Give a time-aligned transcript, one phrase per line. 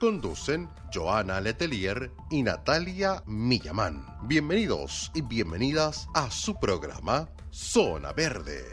[0.00, 4.06] Conducen Joana Letelier y Natalia Millamán.
[4.22, 8.64] Bienvenidos y bienvenidas a su programa Zona Verde.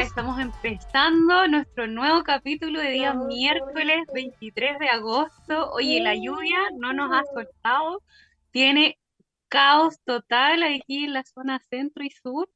[0.00, 5.70] Estamos empezando nuestro nuevo capítulo de día miércoles 23 de agosto.
[5.70, 8.02] Oye, la lluvia no nos ha soltado.
[8.50, 8.98] Tiene
[9.48, 12.50] caos total aquí en la zona centro y sur.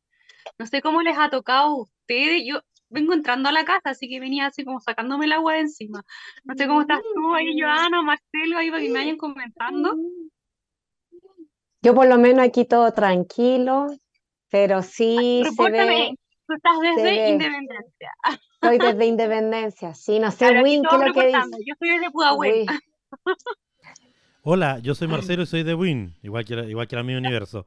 [0.58, 2.42] No sé cómo les ha tocado a ustedes.
[2.44, 5.60] Yo vengo entrando a la casa, así que venía así como sacándome el agua de
[5.60, 6.04] encima.
[6.44, 9.94] No sé cómo estás tú ahí, Joana, Marcelo, ahí para que me vayan comentando.
[11.82, 13.86] Yo por lo menos aquí todo tranquilo,
[14.50, 16.16] pero sí se ve,
[16.46, 17.30] tú estás desde.
[17.30, 18.10] Independencia.
[18.54, 21.64] estoy desde Independencia, sí, no sé, Claro, Win, ¿qué es lo que dice?
[21.66, 22.66] Yo estoy desde Pudahuel.
[22.66, 22.66] Win.
[24.42, 27.66] Hola, yo soy Marcelo y soy de Win, igual que, igual que la mi universo.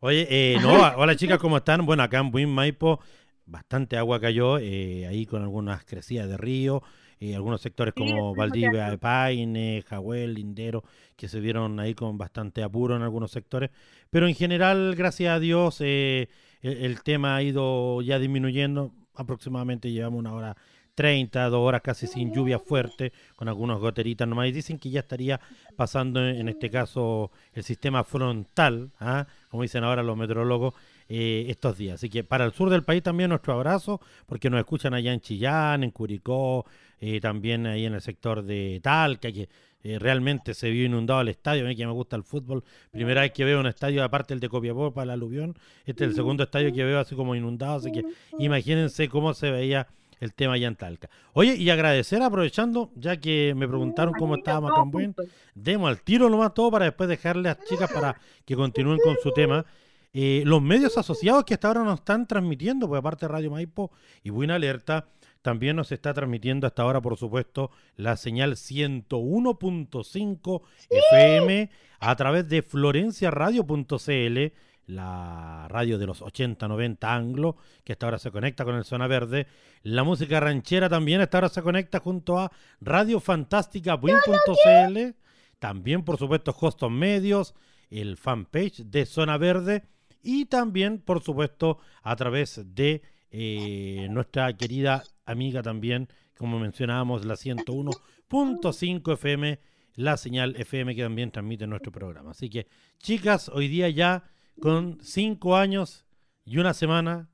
[0.00, 1.86] Oye, eh, no, hola chicas, ¿cómo están?
[1.86, 3.00] Bueno, acá en Win Maipo
[3.48, 6.82] bastante agua cayó, eh, ahí con algunas crecidas de río,
[7.18, 8.96] eh, algunos sectores Sí, como estuvimos Valdivia.
[8.98, 10.84] Paine, Jahuel, Lindero,
[11.16, 13.70] que se vieron ahí con bastante apuro en algunos sectores.
[14.10, 16.28] Pero en general, gracias a Dios, eh,
[16.62, 18.92] el, tema ha ido ya disminuyendo.
[19.14, 20.56] Aproximadamente llevamos una hora
[20.94, 24.48] 30, dos horas casi sin lluvia fuerte, con algunas goteritas nomás.
[24.48, 25.40] Y dicen que ya estaría
[25.76, 29.26] pasando en, en este caso el sistema frontal, ¿ah?
[29.50, 30.74] como dicen ahora los meteorólogos,
[31.10, 31.94] eh, estos días.
[31.94, 35.22] Así que para el sur del país también nuestro abrazo, porque nos escuchan allá en
[35.22, 36.66] Chillán, en Curicó,
[37.00, 39.48] eh, también ahí en el sector de Talca, que
[39.82, 41.64] eh, realmente se vio inundado el estadio.
[41.64, 44.40] A mí que me gusta el fútbol, primera vez que veo un estadio aparte el
[44.40, 47.76] de Copiapó para el aluvión, este es el segundo estadio que veo así como inundado,
[47.76, 48.04] así que
[48.38, 49.86] imagínense cómo se veía
[50.20, 51.08] el tema allá en Talca.
[51.32, 55.14] Oye, y agradecer aprovechando, ya que me preguntaron cómo estábamos acá en Buen,
[55.54, 59.16] demos al tiro nomás todo para después dejarle a las chicas para que continúen con
[59.22, 59.64] su tema.
[60.12, 63.92] Eh, los medios asociados que hasta ahora nos están transmitiendo, pues aparte de Radio Maipo
[64.22, 65.06] y Buena Alerta,
[65.48, 70.60] también nos está transmitiendo hasta ahora, por supuesto, la señal 101.5
[70.90, 71.70] FM
[72.00, 74.52] a través de florenciaradio.cl,
[74.84, 79.46] la radio de los 80-90 anglo, que hasta ahora se conecta con el Zona Verde.
[79.82, 85.14] La música ranchera también hasta ahora se conecta junto a Radio Fantástica Buin.cl.
[85.58, 87.54] También, por supuesto, Hoston Medios,
[87.88, 89.84] el fanpage de Zona Verde
[90.22, 93.00] y también, por supuesto, a través de
[93.30, 99.60] eh, nuestra querida amiga también, como mencionábamos, la 101.5 FM,
[99.94, 102.32] la señal FM que también transmite nuestro programa.
[102.32, 102.66] Así que,
[102.98, 104.24] chicas, hoy día ya
[104.60, 106.04] con cinco años
[106.44, 107.28] y una semana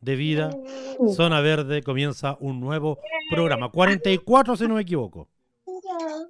[0.00, 0.50] de vida,
[1.14, 2.98] Zona Verde comienza un nuevo
[3.30, 3.70] programa.
[3.70, 5.28] 44, si no me equivoco.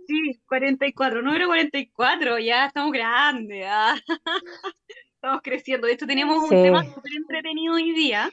[0.06, 3.94] Sí, 44, número 44, ya estamos grandes, ah.
[5.14, 5.86] Estamos creciendo.
[5.86, 8.30] De hecho, tenemos un tema súper entretenido hoy día.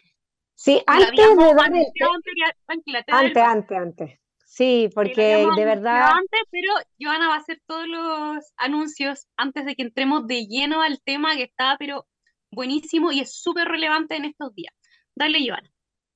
[0.59, 1.85] Sí, antes de dar el...
[2.67, 3.51] Antes, paso.
[3.51, 4.19] antes, antes.
[4.43, 9.75] Sí, porque de verdad, antes, pero Joana va a hacer todos los anuncios antes de
[9.75, 12.07] que entremos de lleno al tema que está, pero
[12.49, 14.73] buenísimo y es súper relevante en estos días.
[15.13, 15.71] Dale, Joana.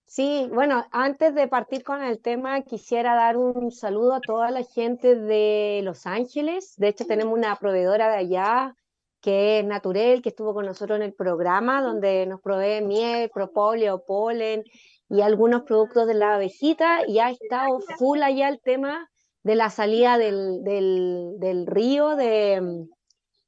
[0.07, 4.63] sí, bueno, antes de partir con el tema, quisiera dar un saludo a toda la
[4.63, 6.73] gente de Los Ángeles.
[6.77, 8.75] De hecho, tenemos una proveedora de allá
[9.21, 14.03] que es Naturel, que estuvo con nosotros en el programa, donde nos provee miel, propóleo,
[14.05, 14.63] polen
[15.09, 19.09] y algunos productos de la abejita, y ha estado full allá el tema
[19.43, 22.85] de la salida del, del, del río de,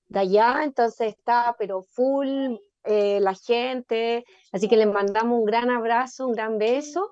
[0.07, 5.69] de allá, entonces está pero full eh, la gente, así que les mandamos un gran
[5.69, 7.11] abrazo, un gran beso.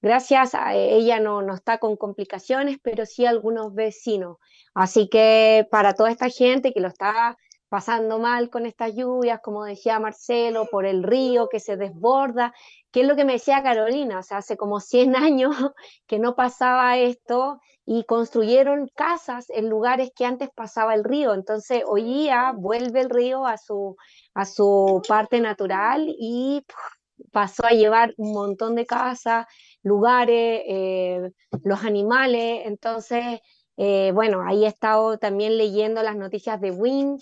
[0.00, 4.36] Gracias a ella no, no está con complicaciones, pero sí algunos vecinos.
[4.72, 7.36] Así que para toda esta gente que lo está
[7.68, 12.54] pasando mal con estas lluvias, como decía Marcelo, por el río que se desborda,
[12.90, 15.54] que es lo que me decía Carolina, o sea, hace como 100 años
[16.06, 21.82] que no pasaba esto y construyeron casas en lugares que antes pasaba el río, entonces
[21.86, 23.96] hoy día vuelve el río a su,
[24.34, 26.64] a su parte natural y
[27.32, 29.46] pasó a llevar un montón de casas,
[29.82, 31.30] lugares, eh,
[31.64, 33.40] los animales, entonces...
[33.80, 37.16] Eh, bueno, ahí he estado también leyendo las noticias de Win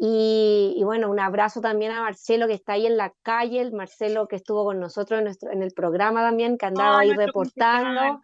[0.00, 4.28] y, bueno, un abrazo también a Marcelo que está ahí en la calle, el Marcelo
[4.28, 8.20] que estuvo con nosotros en, nuestro, en el programa también, que andaba ahí reportando.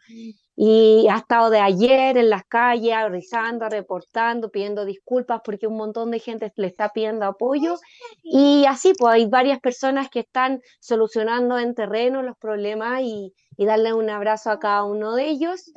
[0.55, 6.13] Y ha estado de ayer en las calles, rizando, reportando, pidiendo disculpas porque un montón
[6.13, 7.75] de gente le está pidiendo apoyo.
[8.23, 13.67] Y así, pues hay varias personas que están solucionando en terreno los problemas y, y
[13.67, 15.73] darle un abrazo a cada uno de ellos.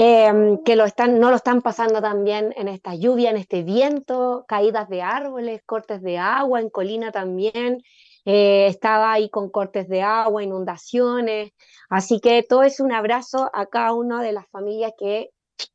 [0.00, 4.44] Em, que lo están, no lo están pasando también en esta lluvia, en este viento,
[4.46, 7.82] caídas de árboles, cortes de agua, en Colina también
[8.24, 11.50] eh, estaba ahí con cortes de agua, inundaciones,
[11.90, 15.30] así que todo es un abrazo a cada una de las familias que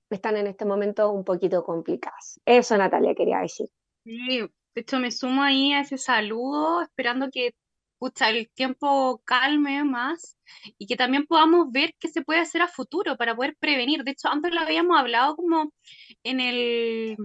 [0.09, 2.39] están en este momento un poquito complicadas.
[2.45, 3.67] Eso, Natalia, quería decir.
[4.05, 7.55] Sí, de hecho me sumo ahí a ese saludo, esperando que
[8.29, 10.37] el tiempo calme más
[10.77, 14.03] y que también podamos ver qué se puede hacer a futuro para poder prevenir.
[14.03, 15.73] De hecho, antes lo habíamos hablado como
[16.23, 17.17] en el,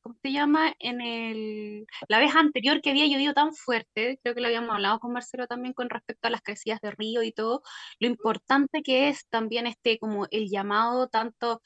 [0.00, 0.74] ¿cómo se llama?
[0.78, 5.00] En el, la vez anterior que había llovido tan fuerte, creo que lo habíamos hablado
[5.00, 7.62] con Marcelo también con respecto a las crecidas de río y todo,
[8.00, 11.62] lo importante que es también este como el llamado tanto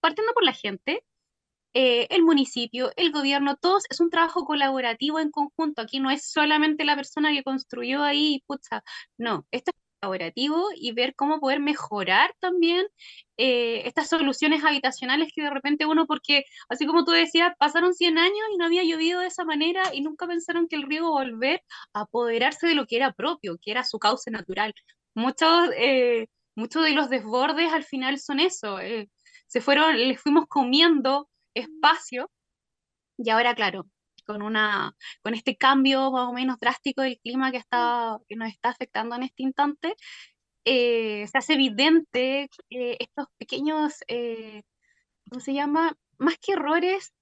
[0.00, 1.04] partiendo por la gente,
[1.78, 5.82] eh, el municipio, el gobierno, todos es un trabajo colaborativo en conjunto.
[5.82, 8.82] Aquí no es solamente la persona que construyó ahí, pucha,
[9.18, 12.86] no, esto es colaborativo y ver cómo poder mejorar también
[13.36, 18.16] eh, estas soluciones habitacionales que de repente uno, porque así como tú decías, pasaron 100
[18.16, 21.62] años y no había llovido de esa manera y nunca pensaron que el río volver
[21.92, 24.72] a apoderarse de lo que era propio, que era su cauce natural.
[25.14, 28.78] Muchos, eh, muchos de los desbordes al final son eso,
[29.46, 32.30] se fueron, les fuimos comiendo espacio.
[33.18, 33.86] Y ahora, claro,
[34.26, 38.48] con, una, con este cambio más o menos drástico del clima que, está, que nos
[38.50, 39.94] está afectando en este instante,
[40.64, 44.62] eh, se hace evidente eh, estos pequeños, eh,
[45.30, 45.96] ¿cómo se llama?
[46.18, 47.12] Más que errores,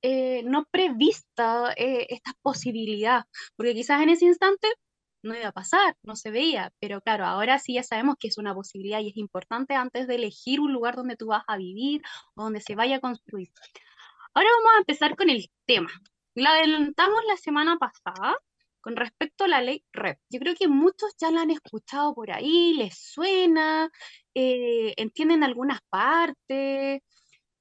[0.44, 3.24] no prevista esta posibilidad,
[3.56, 4.68] porque quizás en ese instante
[5.24, 8.38] no iba a pasar, no se veía, pero claro, ahora sí ya sabemos que es
[8.38, 12.02] una posibilidad y es importante antes de elegir un lugar donde tú vas a vivir
[12.36, 13.48] o donde se vaya a construir.
[14.34, 15.90] Ahora vamos a empezar con el tema.
[16.34, 18.36] La adelantamos la semana pasada
[18.80, 20.18] con respecto a la ley REP.
[20.28, 23.88] Yo creo que muchos ya la han escuchado por ahí, les suena,
[24.34, 27.00] eh, entienden algunas partes,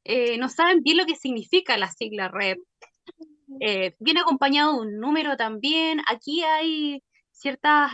[0.03, 2.57] eh, no saben bien lo que significa la sigla REP.
[3.59, 6.01] Eh, viene acompañado de un número también.
[6.07, 7.91] Aquí hay ciertas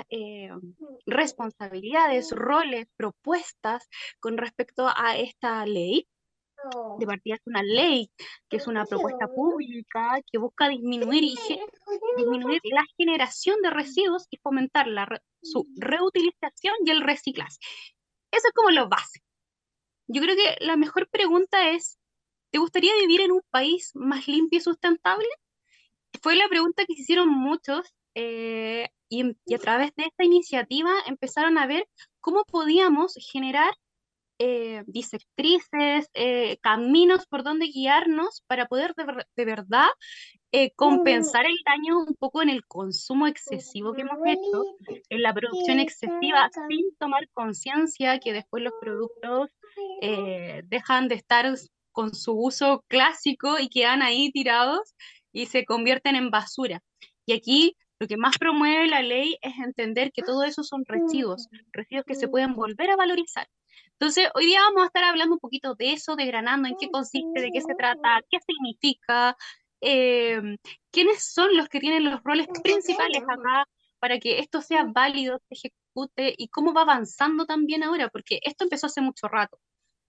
[1.05, 3.89] responsabilidades, roles, propuestas
[4.21, 6.07] con respecto a esta ley
[6.99, 8.11] de partida es una ley,
[8.49, 11.35] que es una propuesta pública que busca disminuir, y
[12.17, 15.07] disminuir la generación de residuos y fomentar la
[15.41, 17.57] su reutilización y el reciclaje.
[18.31, 19.25] Eso es como lo básico.
[20.07, 21.97] Yo creo que la mejor pregunta es,
[22.51, 25.27] ¿te gustaría vivir en un país más limpio y sustentable?
[26.21, 30.91] Fue la pregunta que se hicieron muchos eh, y, y a través de esta iniciativa
[31.05, 31.87] empezaron a ver
[32.19, 33.71] cómo podíamos generar
[34.39, 39.87] eh, directrices, eh, caminos por donde guiarnos para poder de, verdad
[40.51, 44.63] eh, compensar el daño un poco en el consumo excesivo que hemos hecho,
[45.09, 49.51] en la producción excesiva, sin tomar conciencia que después los productos
[50.01, 51.53] eh, dejan de estar
[51.91, 54.95] con su uso clásico y quedan ahí tirados
[55.33, 56.81] y se convierten en basura.
[57.25, 61.47] Y aquí lo que más promueve la ley es entender que todo eso son residuos,
[61.73, 63.47] residuos que se pueden volver a valorizar.
[63.99, 67.41] Entonces, hoy día vamos a estar hablando un poquito de eso, desgranando en qué consiste,
[67.41, 69.35] de qué se trata, qué significa,
[69.81, 70.57] em,
[70.89, 73.65] quiénes son los que tienen los roles principales acá
[73.99, 78.63] para que esto sea válido, se ejecute y cómo va avanzando también ahora, porque esto
[78.63, 79.59] empezó hace mucho rato,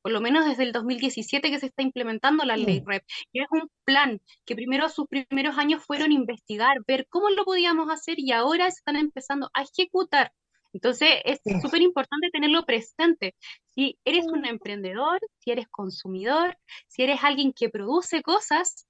[0.02, 3.04] por lo menos desde el 2017 que se está implementando la ley REP.
[3.32, 7.90] Y es un plan que primero sus primeros años fueron investigar, ver cómo lo podíamos
[7.90, 10.32] hacer y ahora se están empezando a ejecutar.
[10.72, 13.34] Entonces es súper importante tenerlo presente.
[13.74, 18.86] Si eres un emprendedor, si eres consumidor, si eres alguien que produce cosas,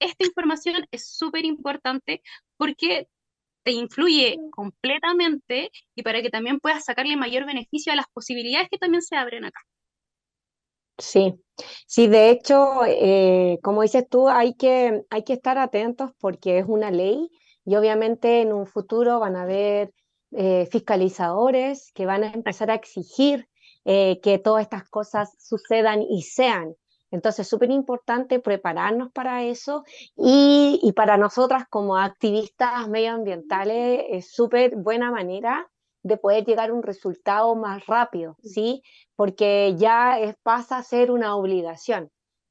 [0.00, 2.22] esta información es súper importante
[2.56, 3.08] porque
[3.64, 8.78] te influye completamente y para que también puedas sacarle mayor beneficio a las posibilidades que
[8.78, 9.60] también se abren acá.
[10.98, 11.34] Sí,
[11.86, 16.64] sí, de hecho, eh, como dices tú, hay que, hay que estar atentos porque es
[16.66, 17.30] una ley
[17.64, 19.92] y obviamente en un futuro van a haber
[20.32, 23.48] eh, fiscalizadores que van a empezar a exigir
[23.84, 26.74] eh, que todas estas cosas sucedan y sean.
[27.10, 29.84] Entonces, es súper importante prepararnos para eso
[30.16, 35.70] y, para nosotras como activistas medioambientales es súper buena manera
[36.02, 38.82] de poder llegar a un resultado más rápido, ¿sí?
[39.16, 42.10] Porque ya pasa a ser una obligación.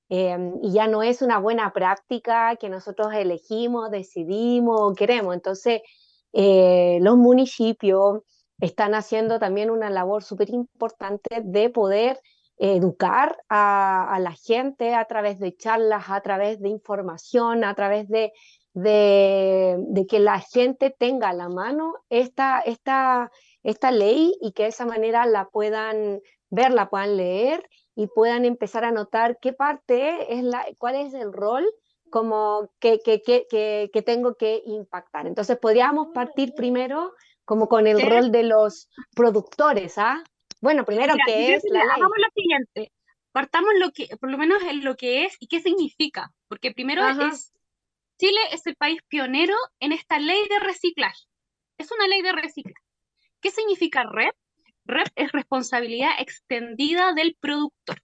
[0.09, 5.35] Eh, y ya no es una buena práctica que nosotros elegimos, decidimos, queremos.
[5.35, 5.81] Entonces,
[6.39, 8.21] eh, los municipios
[8.59, 12.21] están haciendo también una labor súper importante de poder
[12.59, 18.33] educar a, la gente a través de charlas, a través de información, a través de,
[18.75, 22.61] que la gente tenga a la mano esta
[23.91, 28.85] ley y que de esa manera la puedan ver, la puedan leer y puedan empezar
[28.85, 31.65] a notar qué parte es la, cuál es el rol
[32.09, 35.27] como que, que, que, que tengo que impactar.
[35.27, 37.13] Entonces podríamos partir primero
[37.45, 40.23] como con el rol de los productores, ¿ah?
[40.59, 41.89] Bueno, primero qué es la ley.
[41.95, 42.91] Hagamos lo siguiente,
[43.31, 47.03] partamos lo que, por lo menos en lo que es y qué significa, porque primero
[47.03, 47.29] Ajá.
[47.29, 47.53] es,
[48.19, 51.23] Chile es el país pionero en esta ley de reciclaje.
[51.77, 52.83] Es una ley de reciclaje.
[53.39, 54.35] ¿Qué significa REP?
[54.85, 58.01] REP es responsabilidad extendida del productor.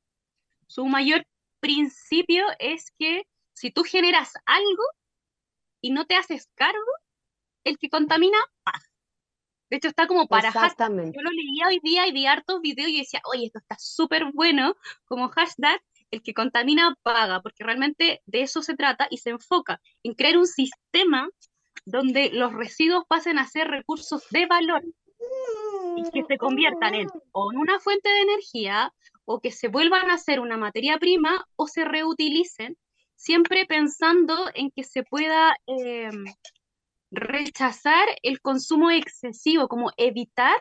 [0.67, 1.25] Su mayor
[1.59, 4.83] principio es que si tú generas algo
[5.81, 6.91] y no te haces cargo,
[7.63, 8.85] el que contamina paga.
[9.69, 10.91] De hecho, está como para hashtag.
[11.13, 14.31] Yo lo leía hoy día y vi hartos videos y decía, oye, esto está súper
[14.31, 15.81] bueno como hashtag,
[16.11, 20.37] el que contamina paga, porque realmente de eso se trata y se enfoca en crear
[20.37, 21.27] un sistema
[21.85, 24.83] donde los residuos pasen a ser recursos de valor
[25.95, 28.93] y que se conviertan en o en una fuente de energía
[29.25, 32.77] o que se vuelvan a ser una materia prima o se reutilicen,
[33.23, 36.09] siempre pensando en que se pueda eh,
[37.11, 40.55] rechazar el consumo excesivo, como evitar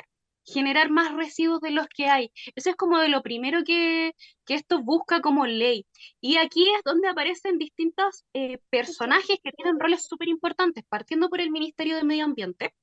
[0.45, 2.33] generar más residuos de los que hay.
[2.57, 4.13] Eso es como de lo primero que,
[4.45, 5.87] que esto busca como ley.
[6.21, 11.41] Y aquí es donde aparecen distintos eh, personajes que tienen roles súper importantes, partiendo por
[11.41, 12.75] el Ministerio de Medio Ambiente.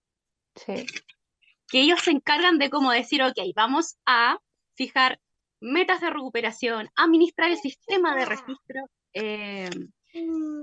[0.56, 0.86] Sí
[1.70, 4.40] que ellos se encargan de como decir, ok, vamos a
[4.74, 5.20] fijar
[5.62, 9.70] metas de recuperación, administrar el sistema de registro, eh,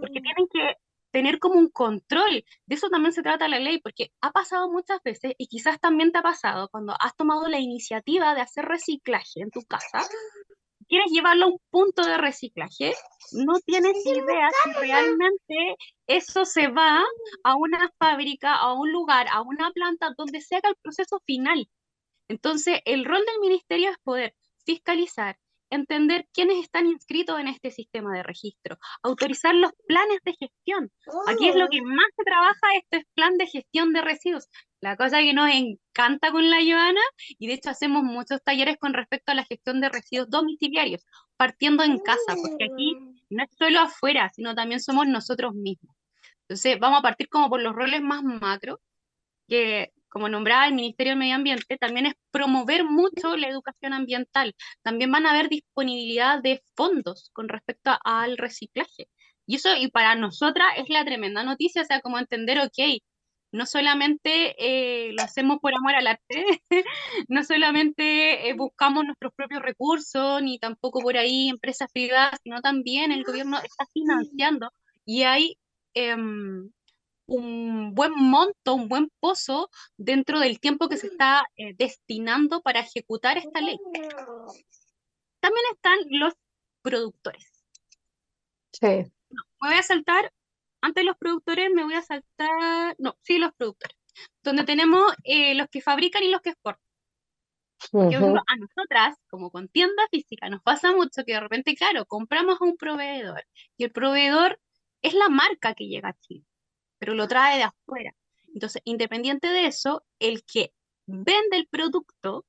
[0.00, 0.74] porque tienen que
[1.10, 2.44] tener como un control.
[2.66, 6.12] De eso también se trata la ley, porque ha pasado muchas veces, y quizás también
[6.12, 10.06] te ha pasado, cuando has tomado la iniciativa de hacer reciclaje en tu casa,
[10.88, 12.92] quieres llevarlo a un punto de reciclaje,
[13.32, 15.76] no tienes idea si realmente
[16.06, 17.02] eso se va
[17.44, 21.68] a una fábrica, a un lugar, a una planta donde se haga el proceso final.
[22.28, 24.34] Entonces, el rol del ministerio es poder
[24.64, 25.38] fiscalizar,
[25.70, 30.90] entender quiénes están inscritos en este sistema de registro, autorizar los planes de gestión.
[31.26, 34.48] Aquí es lo que más se trabaja, esto es plan de gestión de residuos.
[34.80, 37.00] La cosa que nos encanta con la Joana,
[37.38, 41.04] y de hecho hacemos muchos talleres con respecto a la gestión de residuos domiciliarios,
[41.36, 42.94] partiendo en casa, porque aquí
[43.30, 45.96] no es solo afuera, sino también somos nosotros mismos.
[46.42, 48.80] Entonces, vamos a partir como por los roles más macro,
[49.48, 54.54] que como nombraba el Ministerio del Medio Ambiente, también es promover mucho la educación ambiental.
[54.82, 59.08] También van a haber disponibilidad de fondos con respecto al reciclaje.
[59.46, 63.00] Y eso, y para nosotras, es la tremenda noticia, o sea, como entender, ok,
[63.52, 66.44] no solamente eh, lo hacemos por amor al arte,
[67.28, 73.12] no solamente eh, buscamos nuestros propios recursos, ni tampoco por ahí empresas privadas, sino también
[73.12, 74.70] el gobierno está financiando
[75.04, 75.58] y hay
[75.94, 76.70] em,
[77.26, 82.80] un buen monto, un buen pozo dentro del tiempo que se está eh, destinando para
[82.80, 83.78] ejecutar esta ley.
[85.40, 86.34] También están los
[86.82, 87.64] productores.
[88.72, 89.04] Sí.
[89.30, 90.32] No, me voy a saltar
[90.86, 93.96] antes de los productores me voy a saltar, no, sí, los productores,
[94.42, 96.82] donde tenemos eh, los que fabrican y los que exportan.
[97.92, 98.42] Uh -huh.
[98.46, 102.64] a nosotras, como con tienda física, nos pasa mucho que de repente, claro, compramos a
[102.64, 103.44] un proveedor
[103.76, 104.58] y el proveedor
[105.02, 106.44] es la marca que llega a Chile,
[106.98, 108.14] pero lo trae de afuera.
[108.54, 110.72] Entonces, independiente de eso, el que
[111.06, 112.46] vende el producto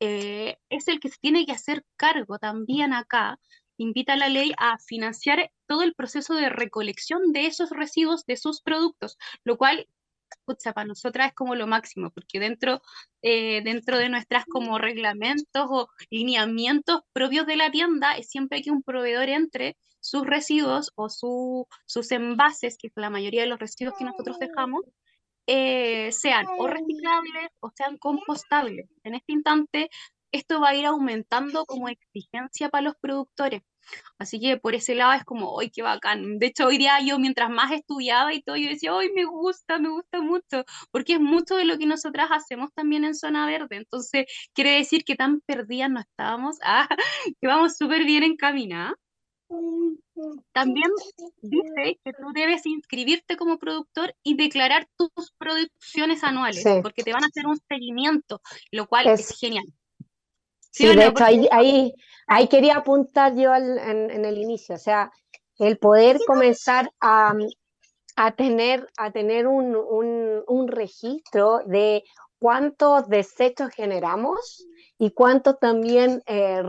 [0.00, 3.38] eh, es el que se tiene que hacer cargo también acá
[3.78, 8.36] invita a la ley a financiar todo el proceso de recolección de esos residuos de
[8.36, 9.88] sus productos, lo cual,
[10.44, 12.80] pucha, para nosotras es como lo máximo, porque dentro,
[13.22, 18.70] eh, dentro de nuestras como reglamentos o lineamientos propios de la tienda, es siempre que
[18.70, 23.58] un proveedor entre sus residuos o su, sus envases, que es la mayoría de los
[23.58, 24.82] residuos que nosotros dejamos,
[25.46, 28.88] eh, sean o reciclables o sean compostables.
[29.02, 29.90] En este instante,
[30.30, 33.62] esto va a ir aumentando como exigencia para los productores.
[34.18, 36.38] Así que por ese lado es como, ¡ay, qué bacán!
[36.38, 39.78] De hecho, hoy día yo mientras más estudiaba y todo, yo decía, ¡ay, me gusta,
[39.78, 40.64] me gusta mucho!
[40.90, 43.76] Porque es mucho de lo que nosotras hacemos también en Zona Verde.
[43.76, 46.88] Entonces, quiere decir que tan perdidas no estábamos, ah,
[47.40, 48.94] que vamos súper bien encaminadas.
[50.52, 50.90] También
[51.42, 57.24] dice que tú debes inscribirte como productor y declarar tus producciones anuales, porque te van
[57.24, 59.64] a hacer un seguimiento, lo cual es, genial.
[60.70, 61.48] Sí, de hecho, ahí,
[62.26, 65.10] ahí, quería apuntar yo en, el inicio, o sea,
[65.58, 67.34] el poder comenzar a,
[68.36, 72.04] tener, a tener un, registro de
[72.38, 74.66] cuántos desechos generamos
[74.98, 76.62] y cuántos también eh,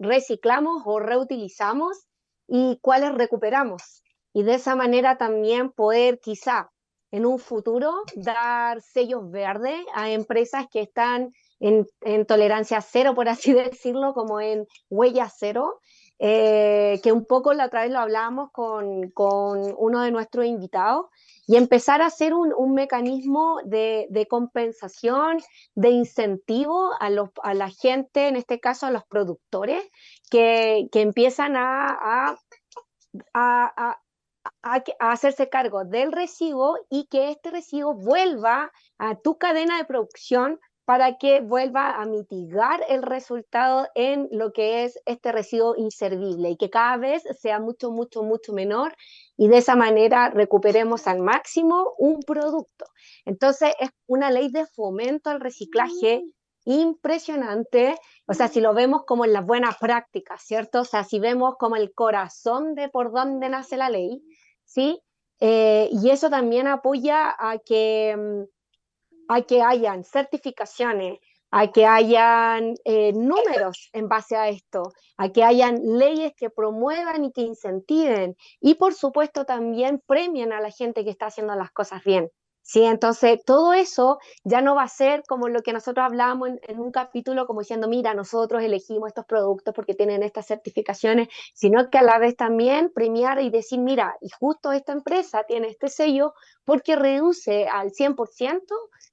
[0.00, 2.06] reciclamos o reutilizamos
[2.48, 4.02] y cuáles recuperamos.
[4.32, 6.70] Y de esa manera también poder quizá
[7.10, 11.32] en un futuro dar sellos verdes a empresas que están
[11.62, 15.80] en, tolerancia cero, por así decirlo, como en huella cero,
[16.18, 21.06] eh, que un poco la otra vez lo hablábamos con, con, uno de nuestros invitados,
[21.46, 25.38] y empezar a hacer un, un mecanismo de, de, compensación,
[25.74, 29.82] de incentivo a, los, a la gente, en este caso a los productores,
[30.30, 32.36] que, que empiezan a, a,
[33.34, 33.96] a,
[34.62, 40.60] a, hacerse cargo del recibo y que este recibo vuelva a tu cadena de producción
[40.84, 46.56] para que vuelva a mitigar el resultado en lo que es este residuo inservible y
[46.56, 48.94] que cada vez sea mucho, mucho, mucho menor
[49.36, 52.86] y de esa manera recuperemos al máximo un producto.
[53.24, 56.22] Entonces es una ley de fomento al reciclaje
[56.64, 57.96] impresionante,
[58.26, 60.82] o sea, si lo vemos como en las buenas prácticas, ¿cierto?
[60.82, 64.22] O sea, si vemos como el corazón de por dónde nace la ley,
[64.64, 65.00] ¿sí?
[65.40, 68.46] Eh, y eso también apoya a que
[69.28, 71.18] hay que hayan certificaciones,
[71.50, 77.24] hay que hayan eh, números en base a esto, hay que hayan leyes que promuevan
[77.26, 81.70] y que incentiven y por supuesto también premien a la gente que está haciendo las
[81.70, 82.30] cosas bien.
[82.62, 82.84] ¿sí?
[82.84, 86.90] Entonces, todo eso ya no va a ser como lo que nosotros hablábamos en, un
[86.90, 92.02] capítulo, como diciendo, mira, nosotros elegimos estos productos porque tienen estas certificaciones, sino que a
[92.02, 96.96] la vez también premiar y decir, mira, y justo esta empresa tiene este sello porque
[96.96, 98.62] reduce al 100%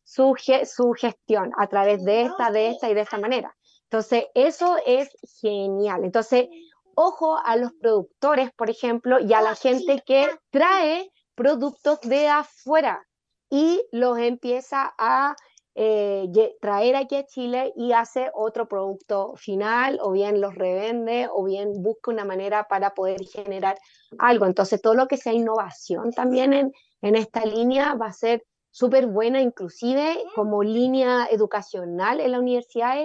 [0.10, 3.56] su, su gestión a través de esta, de esta y de esta manera.
[3.84, 6.04] Entonces, eso es genial.
[6.04, 6.48] Entonces,
[6.96, 13.06] ojo a los productores, por ejemplo, y a la gente que trae productos de afuera
[13.52, 15.36] y los empieza a
[15.76, 16.28] eh,
[16.60, 21.72] traer aquí a Chile y hace otro producto final, o bien los revende, o bien
[21.84, 23.78] busca una manera para poder generar
[24.18, 24.48] algo.
[24.48, 29.08] Entonces, todo lo que sea innovación también en, en esta línea va a ser súper
[29.08, 32.96] buena, inclusive como línea educacional en la universidad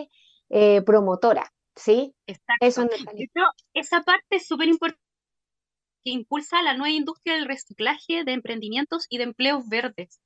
[0.51, 2.15] eh, promotora, ¿sí?
[2.27, 2.91] Exacto.
[3.75, 5.01] esa parte es súper importante
[6.05, 10.21] que impulsa la nueva industria del reciclaje de emprendimientos y de empleos verdes.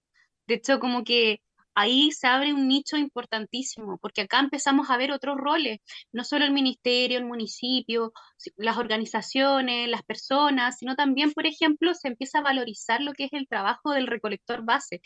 [0.47, 1.41] De hecho, como que
[1.79, 5.79] ahí se abre un nicho importantísimo, porque acá empezamos a ver otros roles,
[6.13, 8.13] no solo el ministerio, el municipio,
[8.57, 13.33] las organizaciones, las personas, sino también, por ejemplo, se empieza a valorizar lo que es
[13.33, 15.01] el trabajo del recolector base,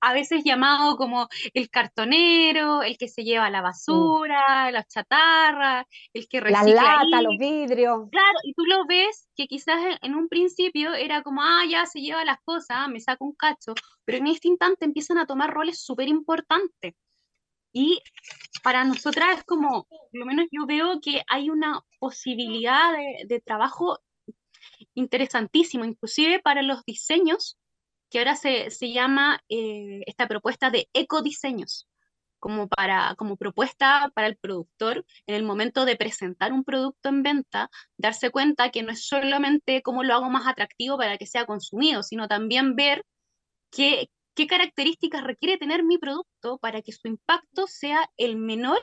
[0.00, 6.28] a veces llamado como el cartonero, el que se lleva la basura, las chatarras, el
[6.28, 6.74] que recicla.
[6.74, 8.08] La lata, los vidrios.
[8.10, 12.00] Claro, y tú lo ves que quizás en un principio era como, ah, ya se
[12.00, 15.80] lleva las cosas, me saco un cacho, pero en este instante empiezan a tomar roles
[15.82, 16.94] súper importantes.
[17.72, 18.00] Y
[18.62, 23.40] para nosotras es como, por lo menos yo veo que hay una posibilidad de, de
[23.40, 23.98] trabajo
[24.94, 27.58] interesantísimo, inclusive para los diseños
[28.10, 31.88] que ahora se, llama eh, esta propuesta de ecodiseños,
[32.38, 37.22] como, para, como propuesta para el productor en el momento de presentar un producto en
[37.22, 41.46] venta, darse cuenta que no es solamente cómo lo hago más atractivo para que sea
[41.46, 43.04] consumido, sino también ver
[43.70, 48.80] qué, qué características requiere tener mi producto para que su impacto sea el menor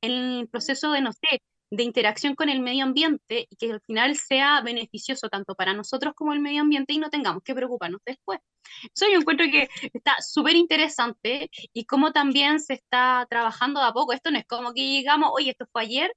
[0.00, 3.80] en el proceso de, no sé, de interacción con el medio ambiente y que al
[3.80, 8.00] final sea beneficioso tanto para nosotros como el medio ambiente y no tengamos que preocuparnos
[8.04, 8.40] después.
[8.94, 13.92] Eso yo encuentro que está súper interesante y cómo también se está trabajando de a
[13.92, 14.12] poco.
[14.12, 16.12] Esto no es como que llegamos, oye, esto fue ayer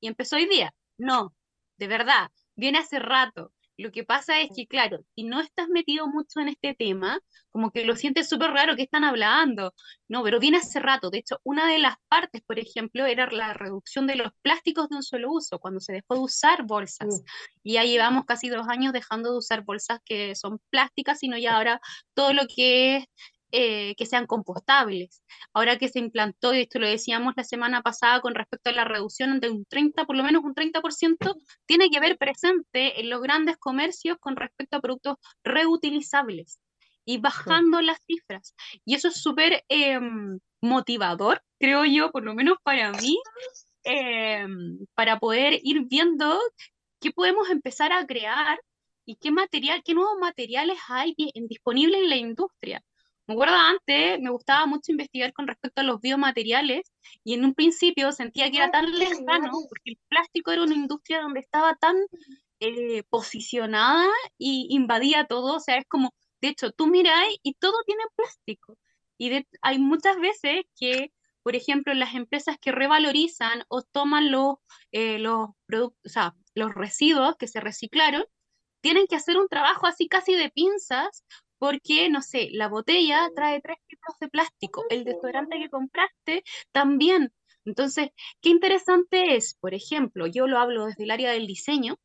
[0.00, 0.72] y empezó hoy día.
[0.98, 1.34] No,
[1.78, 3.52] de verdad, viene hace rato.
[3.76, 7.18] Lo que pasa es que, claro, si no estás metido mucho en este tema,
[7.50, 9.74] como que lo sientes súper raro que están hablando.
[10.08, 11.10] No, pero viene hace rato.
[11.10, 14.96] De hecho, una de las partes, por ejemplo, era la reducción de los plásticos de
[14.96, 17.22] un solo uso, cuando se dejó de usar bolsas.
[17.22, 17.24] Mm.
[17.62, 21.56] Y ya llevamos casi dos años dejando de usar bolsas que son plásticas, sino ya
[21.56, 21.80] ahora
[22.14, 23.04] todo lo que es
[23.56, 25.22] eh, que sean compostables.
[25.52, 28.84] Ahora que se implantó, y esto lo decíamos la semana pasada con respecto a la
[28.84, 33.22] reducción de un 30, por lo menos un 30%, tiene que ver presente en los
[33.22, 36.58] grandes comercios con respecto a productos reutilizables
[37.04, 38.56] y bajando las cifras.
[38.84, 43.16] Y eso es súper em, motivador, creo yo, por lo menos para mí,
[43.84, 46.36] em, para poder ir viendo
[47.00, 48.58] qué podemos empezar a crear
[49.06, 51.14] y qué material, qué nuevos materiales hay
[51.48, 52.82] disponibles en la industria.
[53.26, 56.92] Me acuerdo antes, me gustaba mucho investigar con respecto a los biomateriales
[57.24, 61.22] y en un principio sentía que era tan lejano porque el plástico era una industria
[61.22, 61.96] donde estaba tan
[62.60, 64.06] eh, posicionada
[64.36, 68.76] y invadía todo, o sea, es como, de hecho, tú miráis y todo tiene plástico.
[69.16, 74.56] Y hay muchas veces que, por ejemplo, las empresas que revalorizan o toman los,
[74.92, 78.24] eh, los o sea, los residuos que se reciclaron,
[78.82, 81.24] tienen que hacer un trabajo así casi de pinzas
[81.64, 87.32] porque, no sé, la botella trae tres tipos de plástico, el desodorante que compraste también.
[87.64, 88.10] Entonces,
[88.42, 91.96] qué interesante es, por ejemplo, yo lo hablo desde el área del diseño,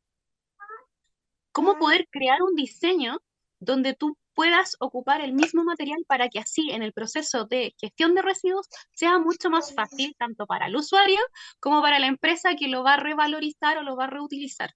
[1.52, 3.18] cómo poder crear un diseño
[3.58, 8.14] donde tú puedas ocupar el mismo material para que así en el proceso de gestión
[8.14, 11.20] de residuos sea mucho más fácil tanto para el usuario
[11.58, 14.70] como para la empresa que lo va a revalorizar o lo va a reutilizar.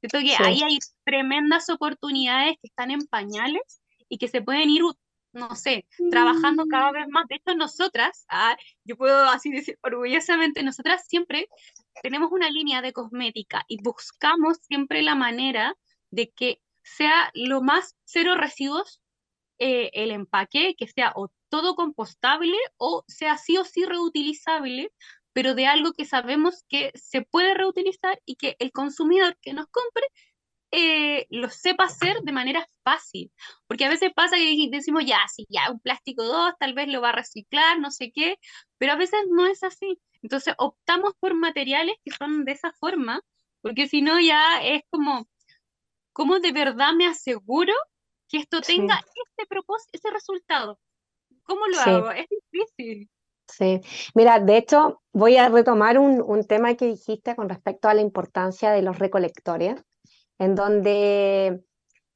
[0.00, 4.82] Siento que ahí hay tremendas oportunidades que están en pañales y que se pueden ir,
[5.32, 7.26] no sé, trabajando cada vez más.
[7.28, 11.48] De hecho, nosotras, ah, yo puedo así decir orgullosamente, nosotras siempre
[12.02, 15.74] tenemos una línea de cosmética y buscamos siempre la manera
[16.10, 19.00] de que sea lo más cero residuos
[19.58, 24.92] eh, el empaque, que sea o todo compostable o sea sí o sí reutilizable,
[25.32, 29.66] pero de algo que sabemos que se puede reutilizar y que el consumidor que nos
[29.68, 30.04] compre
[30.70, 33.32] eh, lo sepa hacer de manera fácil.
[33.66, 37.00] Porque a veces pasa que decimos, ya, si ya un plástico 2, tal vez lo
[37.00, 38.38] va a reciclar, no sé qué,
[38.78, 40.00] pero a veces no es así.
[40.22, 43.20] Entonces optamos por materiales que son de esa forma,
[43.60, 45.28] porque si no ya es como,
[46.12, 47.72] ¿cómo de verdad me aseguro
[48.28, 50.78] que esto tenga este propósito, ese resultado?
[51.44, 52.10] ¿Cómo lo hago?
[52.10, 53.08] Es difícil.
[53.48, 53.80] Sí,
[54.14, 58.00] mira, de hecho voy a retomar un, un, tema que dijiste con respecto a la
[58.00, 59.80] importancia de los recolectores,
[60.38, 61.64] en donde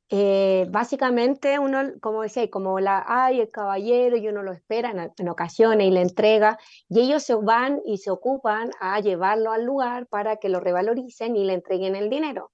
[0.08, 5.12] eh, básicamente uno, como decía, como la hay el caballero y uno lo espera en,
[5.16, 9.64] en, ocasiones y le entrega, y ellos se van y se ocupan a llevarlo al
[9.64, 12.50] lugar para que lo revaloricen y le entreguen el dinero.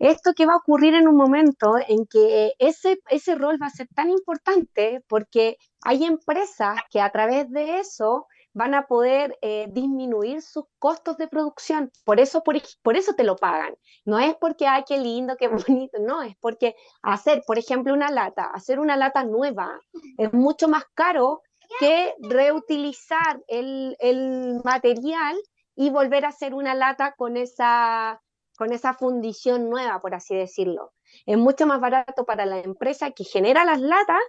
[0.00, 3.70] Esto que va a ocurrir en un momento en que ese, ese rol va a
[3.70, 9.66] ser tan importante porque hay empresas que a través de eso van a poder eh,
[9.70, 11.90] disminuir sus costos de producción.
[12.04, 13.74] Por eso, por, eso te lo pagan.
[14.04, 18.10] No es porque, ay, qué lindo, qué bonito, no, es porque hacer, por ejemplo, una
[18.10, 19.80] lata, hacer una lata nueva
[20.18, 21.42] es mucho más caro
[21.78, 25.36] que reutilizar el, el material
[25.76, 28.20] y volver a hacer una lata con esa
[28.58, 30.92] con esa fundición nueva, por así decirlo.
[31.24, 34.20] Es mucho más barato para la empresa que genera las latas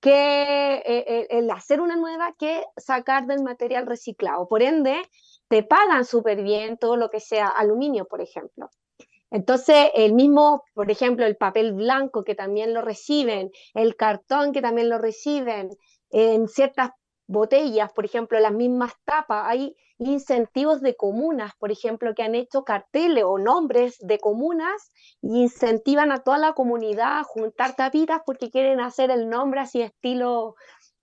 [0.00, 4.48] que eh, eh, el hacer una nueva que sacar del material reciclado.
[4.48, 5.02] Por ende,
[5.48, 8.70] te pagan súper bien todo lo que sea aluminio, por ejemplo.
[9.30, 14.62] Entonces, el mismo, por ejemplo, el papel blanco que también lo reciben, el cartón que
[14.62, 15.70] también lo reciben,
[16.10, 16.90] en ciertas
[17.30, 22.64] botellas, por ejemplo, las mismas tapas, hay incentivos de comunas, por ejemplo, que han hecho
[22.64, 24.90] carteles o nombres de comunas
[25.22, 29.80] y incentivan a toda la comunidad a juntar tapitas porque quieren hacer el nombre así
[29.80, 30.56] estilo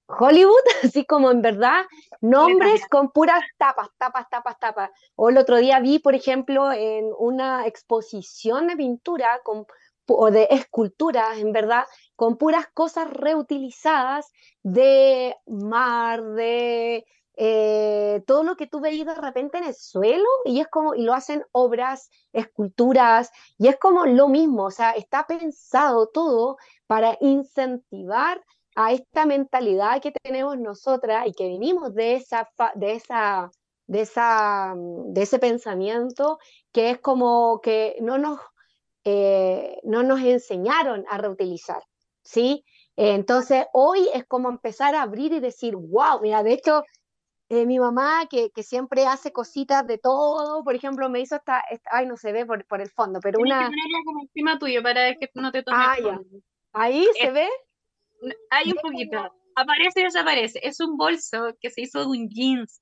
[0.08, 1.86] Hollywood, así como en verdad,
[2.20, 4.90] nombres con puras tapas, tapas, tapas, tapas.
[5.16, 9.66] O el otro día vi, por ejemplo, en una exposición de pintura con,
[10.08, 14.32] o de esculturas, en verdad, con puras cosas reutilizadas
[14.63, 17.06] de mar, de
[17.39, 21.04] eh, todo lo que tú veis de repente en el suelo y es como, y
[21.04, 27.17] lo hacen obras, esculturas, y es como lo mismo, o sea, está pensado todo para
[27.22, 28.43] incentivar
[28.76, 33.52] a esta mentalidad que tenemos nosotras y que vinimos de esa, de esa,
[33.88, 36.39] de esa, de ese pensamiento
[36.72, 38.39] que es como que no nos,
[39.10, 41.82] eh, no nos enseñaron a reutilizar,
[42.24, 42.65] ¿sí?
[42.98, 46.84] Entonces, hoy es como empezar a abrir y decir, wow, mira, de hecho,
[47.48, 51.63] eh, mi mamá, que, que, siempre hace cositas de todo, por ejemplo, me hizo esta,
[51.89, 53.70] ay, no se ve por, por el fondo, pero Tienes una...
[53.70, 56.20] Que como encima tuyo para que no te tomes ah, ya.
[56.74, 57.48] Ahí se ve.
[58.50, 59.34] Hay un poquito.
[59.56, 60.60] Aparece y desaparece.
[60.62, 62.82] Es un bolso que se hizo de un jeans.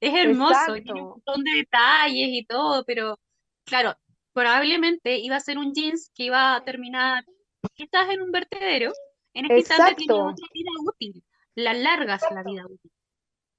[0.00, 3.18] Es hermoso, tiene un montón de detalles y todo, pero
[3.66, 3.94] claro,
[4.36, 7.24] probablemente iba a ser un jeans que iba a terminar
[7.72, 8.92] quizás en un vertedero
[9.32, 12.92] En este instante tiene otra vida útil, la largas la vida útil.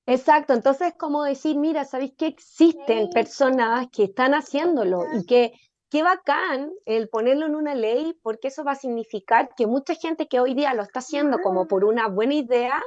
[0.05, 5.53] Exacto, entonces como decir, mira, ¿sabéis que existen personas que están haciéndolo y que
[5.89, 10.27] qué bacán el ponerlo en una ley, porque eso va a significar que mucha gente
[10.27, 12.83] que hoy día lo está haciendo como por una buena idea,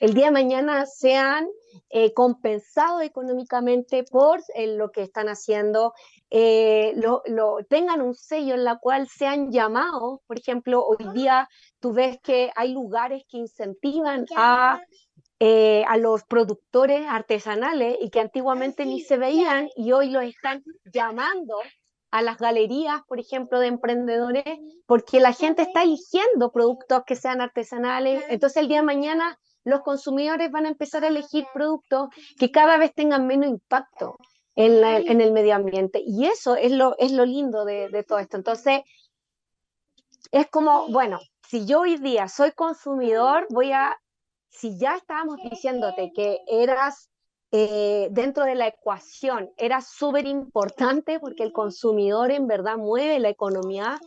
[0.00, 1.48] el día de mañana sean
[1.90, 5.94] eh, compensados económicamente por eh, lo que están haciendo,
[6.30, 7.22] eh, lo,
[7.68, 10.20] tengan un sello en la cual sean llamados.
[10.26, 11.48] Por ejemplo, hoy día
[11.80, 14.80] tú ves que hay lugares que incentivan a
[15.44, 20.62] eh, a los productores artesanales y que antiguamente ni se veían y hoy los están
[20.84, 21.56] llamando
[22.12, 24.44] a las galerías, por ejemplo, de emprendedores,
[24.86, 28.22] porque la gente está eligiendo productos que sean artesanales.
[28.28, 32.76] Entonces el día de mañana los consumidores van a empezar a elegir productos que cada
[32.76, 34.18] vez tengan menos impacto
[34.54, 36.02] en, el medio ambiente.
[36.04, 38.36] Y eso es lo, es lo lindo de, de todo esto.
[38.36, 38.82] Entonces,
[40.30, 43.98] es como, bueno, si yo hoy día soy consumidor, voy a
[44.50, 47.08] si ya estábamos diciéndote que eras
[47.52, 53.28] eh, dentro de la ecuación, era súper importante porque el consumidor en verdad mueve la
[53.28, 54.00] economía,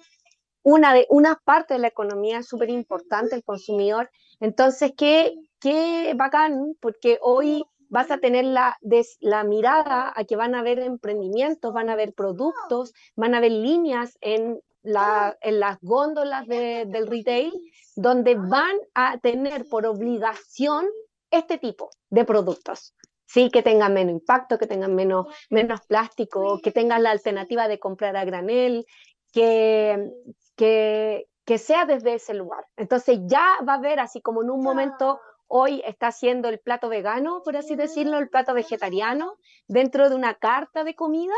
[0.64, 4.10] una, de, una parte de la economía súper importante, el consumidor.
[4.40, 8.78] Entonces, qué, qué bacán, porque hoy vas a tener la,
[9.20, 13.52] la mirada a que van a haber emprendimientos, van a haber productos, van a haber
[13.52, 17.54] líneas en, la, en las góndolas del retail
[17.96, 20.88] donde van a tener por obligación
[21.32, 22.96] este tipo de productos.
[23.26, 27.80] Sí, que tengan menos impacto, que tengan menos, menos plástico, que tengan la alternativa de
[27.80, 28.86] comprar a granel,
[29.32, 30.12] que,
[30.56, 32.66] que, que sea desde ese lugar.
[32.78, 36.90] Entonces ya va a haber, así como en un momento hoy está haciendo el plato
[36.90, 41.36] vegano, por así decirlo, el plato vegetariano, dentro de una carta de comida,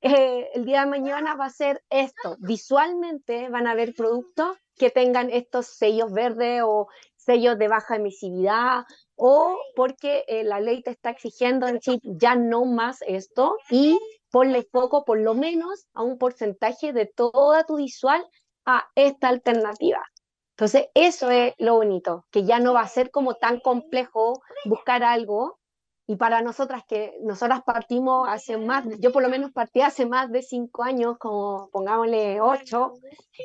[0.00, 2.36] eh, el día de mañana va a ser esto.
[2.40, 8.84] Visualmente van a haber productos que tengan estos sellos verdes o sellos de baja emisividad
[9.18, 13.98] o porque eh, la ley te está exigiendo decir ya no más esto y
[14.30, 18.24] ponle foco por lo menos a un porcentaje de toda tu visual
[18.64, 20.02] a esta alternativa.
[20.52, 25.02] Entonces, eso es lo bonito, que ya no va a ser como tan complejo buscar
[25.02, 25.58] algo
[26.06, 30.30] y para nosotras que nosotras partimos hace más, yo por lo menos partí hace más
[30.32, 32.94] de cinco años, como pongámosle ocho,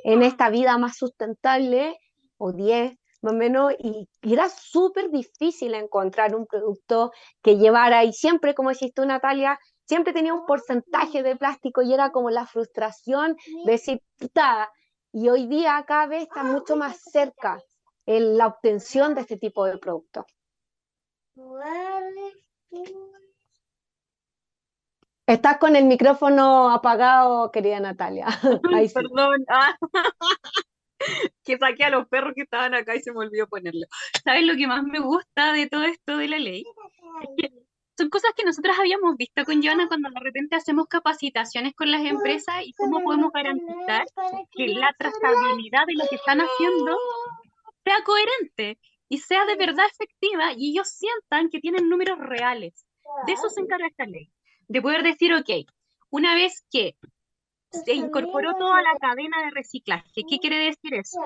[0.04, 1.98] en esta vida más sustentable,
[2.38, 8.14] o diez más o menos, y, era súper difícil encontrar un producto que llevara, y
[8.14, 13.36] siempre, como dijiste Natalia, siempre tenía un porcentaje de plástico y era como la frustración
[13.66, 14.72] de decir, puta,
[15.12, 17.60] y hoy día cada vez está mucho más cerca
[18.06, 20.26] en la obtención de este tipo de producto.
[25.26, 28.28] Estás con el micrófono apagado, querida Natalia.
[28.94, 29.46] Perdón.
[31.44, 33.86] que saqué a los perros que estaban acá y se me olvidó ponerlo.
[34.24, 36.64] ¿Sabes lo que más me gusta de todo esto de la ley?
[37.98, 42.04] son cosas que nosotros habíamos visto con Joana cuando de repente hacemos capacitaciones con las
[42.04, 44.06] empresas y cómo podemos garantizar
[44.52, 46.98] que la trazabilidad de lo que están haciendo
[47.84, 52.86] sea coherente y sea de verdad efectiva y ellos sientan que tienen números reales.
[53.28, 54.32] De eso se encarga esta ley,
[54.68, 55.70] de poder decir, ok,
[56.10, 56.96] una vez que
[57.74, 61.20] se incorporó toda la cadena de reciclaje, ¿qué quiere decir eso?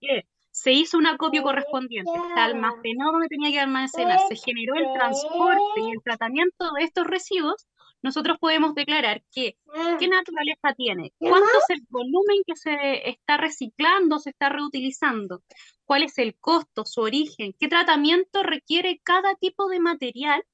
[0.00, 4.92] Que se hizo un acopio correspondiente, se almacenó donde tenía que almacenar, se generó el
[4.92, 7.66] transporte y el tratamiento de estos residuos,
[8.02, 9.56] nosotros podemos declarar que
[9.98, 15.42] qué naturaleza tiene, cuánto es el volumen que se está reciclando, se está reutilizando,
[15.84, 20.44] cuál es el costo, su origen, qué tratamiento requiere cada tipo de material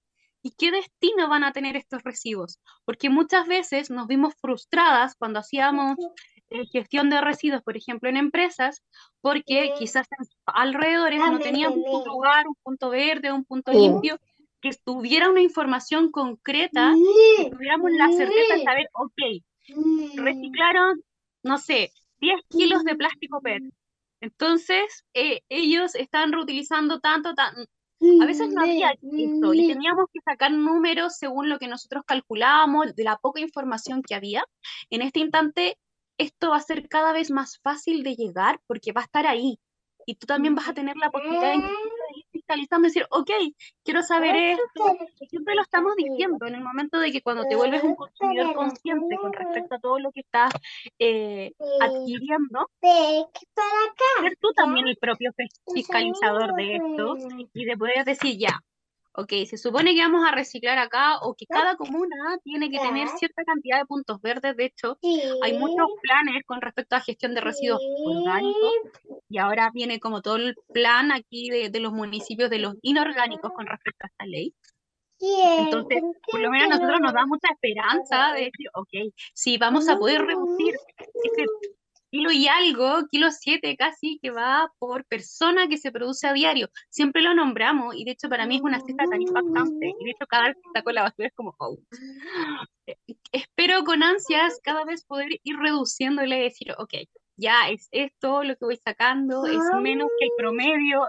[0.42, 2.59] y qué destino van a tener estos residuos.
[2.85, 5.96] Porque muchas veces nos vimos frustradas cuando hacíamos
[6.50, 8.83] eh, gestión de residuos, por ejemplo, en empresas,
[9.20, 10.07] porque quizás
[10.46, 14.18] alrededor no teníamos un lugar, un punto verde, un punto limpio,
[14.61, 16.92] que tuviera una información concreta,
[17.37, 21.03] que tuviéramos la certeza de saber, ok, reciclaron,
[21.42, 23.62] no sé, 10 kilos de plástico PET.
[24.20, 27.55] Entonces, eh, ellos están reutilizando tanto, tan...
[28.00, 32.94] A veces no había esto y teníamos que sacar números según lo que nosotros calculábamos,
[32.94, 34.44] de la poca información que había.
[34.88, 35.76] En este instante,
[36.18, 39.58] esto va a ser cada vez más fácil de llegar porque va a estar ahí.
[40.06, 41.62] Y tú también vas a tener la posibilidad de
[42.50, 43.30] fiscalizando y decir, ok,
[43.84, 44.96] quiero saber esto.
[45.28, 49.16] Siempre lo estamos diciendo en el momento de que cuando te vuelves un consumidor consciente
[49.16, 50.52] con respecto a todo lo que estás
[50.98, 52.70] eh, adquiriendo,
[54.20, 55.32] ser tú también el propio
[55.72, 57.16] fiscalizador de esto
[57.54, 58.60] y de poder decir, ya,
[59.12, 63.09] ok, se supone que vamos a reciclar acá o que cada comuna tiene que tener
[63.09, 64.57] cierta cantidad de puntos verdes.
[64.57, 64.99] De hecho,
[65.42, 68.73] hay muchos planes con respecto a gestión de residuos orgánicos
[69.29, 73.53] y ahora viene como todo el plan aquí de, de los municipios de los inorgánicos
[73.53, 74.55] con respecto a esta ley.
[75.20, 79.88] Entonces, por lo menos a nosotros nos da mucha esperanza de decir, ok, sí, vamos
[79.88, 80.75] a poder reducir
[81.23, 81.44] ese
[82.11, 86.68] kilo y algo, kilo siete casi, que va por persona que se produce a diario.
[86.88, 89.94] Siempre lo nombramos y de hecho para mí es una cifra tan impactante.
[89.99, 91.79] Y de hecho cada vez que saco la basura es como, oh.
[93.33, 96.94] Espero con ansias cada vez poder ir reduciéndole y decir, ok,
[97.40, 101.07] ya es esto lo que voy sacando, es menos que el promedio,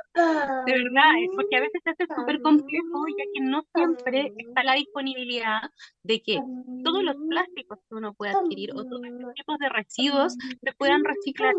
[0.66, 4.74] de verdad, porque a veces se hace súper complejo, ya que no siempre está la
[4.74, 5.62] disponibilidad
[6.04, 6.40] de que
[6.84, 11.04] todos los plásticos que uno puede adquirir o todos los tipos de residuos se puedan
[11.04, 11.54] reciclar.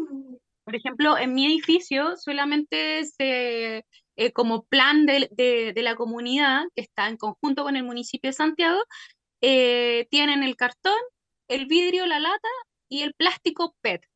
[0.64, 3.84] Por ejemplo, en mi edificio solamente se,
[4.16, 5.28] eh, como plan de,
[5.74, 8.80] de, la comunidad, que está en conjunto con el municipio de Santiago,
[9.40, 10.98] eh, tienen el cartón,
[11.48, 12.48] el vidrio, la lata
[12.88, 14.06] y el plástico PET.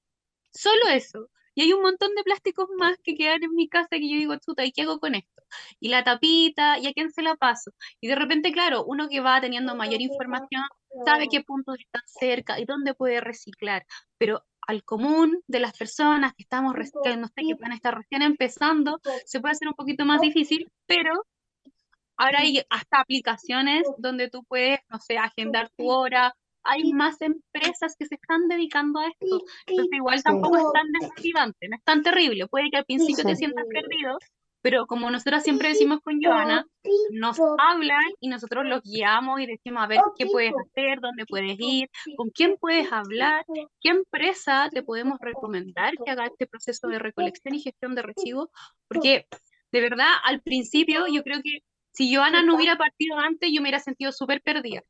[0.56, 1.28] Solo eso.
[1.54, 4.36] Y hay un montón de plásticos más que quedan en mi casa que yo digo,
[4.36, 5.42] chuta, ¿y qué hago con esto?
[5.80, 7.72] Y la tapita, ¿y a quién se la paso?
[8.00, 10.62] Y de repente, claro, uno que va teniendo mayor información
[11.04, 13.86] sabe qué puntos están cerca y dónde puede reciclar.
[14.18, 17.96] Pero al común de las personas que estamos, que no sé, que van a estar
[17.96, 21.24] recién empezando, se puede hacer un poquito más difícil, pero
[22.16, 26.34] ahora hay hasta aplicaciones donde tú puedes, no sé, agendar tu hora
[26.66, 29.44] hay más empresas que se están dedicando a esto.
[29.66, 32.46] Entonces igual tampoco es tan desmotivante, no es tan terrible.
[32.48, 34.18] Puede que al principio te sientas perdido,
[34.66, 36.66] pero como nosotros siempre decimos con Joana,
[37.12, 41.56] nos hablan y nosotros los guiamos y decimos a ver qué puedes hacer, dónde puedes
[41.58, 43.44] ir, con quién puedes hablar,
[43.80, 48.48] qué empresa te podemos recomendar que haga este proceso de recolección y gestión de residuos,
[48.88, 49.26] porque
[49.70, 51.60] de verdad al principio yo creo que
[51.96, 54.82] si Joana no hubiera partido antes, yo me hubiera sentido súper perdida.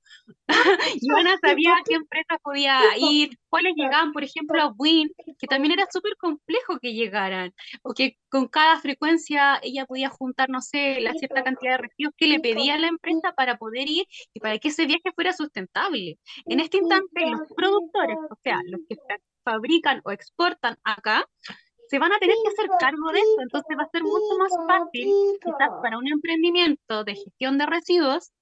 [1.02, 5.72] Joana sabía a qué empresas podía ir, cuáles llegaban, por ejemplo, a Win, que también
[5.72, 11.00] era súper complejo que llegaran, o que con cada frecuencia ella podía juntar, no sé,
[11.00, 14.40] la cierta cantidad de residuos que le pedía a la empresa para poder ir y
[14.40, 16.18] para que ese viaje fuera sustentable.
[16.46, 18.96] En este instante, los productores, o sea, los que
[19.44, 21.24] fabrican o exportan acá,
[21.88, 24.53] se van a tener que hacer cargo de eso, entonces va a ser mucho más
[24.66, 28.33] fácil quizás para un emprendimiento de gestión de residuos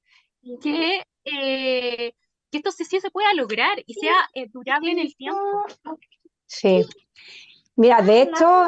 [0.60, 2.12] que, eh,
[2.50, 5.64] que esto sí, se pueda lograr y sea eh, durable en el tiempo.
[6.46, 6.84] Sí.
[7.76, 8.66] Mira, de hecho,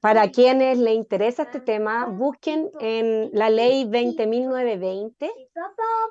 [0.00, 5.30] para quienes le interesa este tema, busquen en la ley 20.920,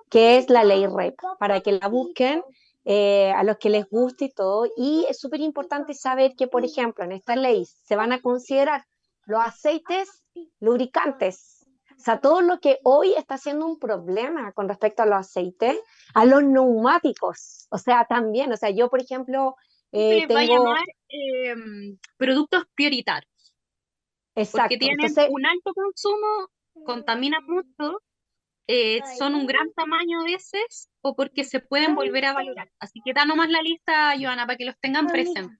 [0.09, 2.43] que es la ley REP, para que la busquen
[2.85, 4.67] eh, a los que les guste y todo.
[4.77, 8.85] Y es súper importante saber que, por ejemplo, en esta ley se van a considerar
[9.25, 10.23] los aceites
[10.59, 11.65] lubricantes.
[11.97, 15.79] O sea, todo lo que hoy está siendo un problema con respecto a los aceites,
[16.13, 17.67] a los neumáticos.
[17.71, 19.55] O sea, también, o sea, yo, por ejemplo,
[19.91, 20.33] eh, tengo...
[20.35, 23.31] Va a llamar em, productos prioritarios.
[24.35, 24.61] Exacto.
[24.61, 26.49] Porque tienen un alto consumo,
[26.85, 28.01] contamina mucho
[28.67, 32.71] eh, son un gran tamaño a veces o porque se pueden volver a valorar.
[32.79, 35.59] Así que da nomás la lista, Joana, para que los tengan presentes.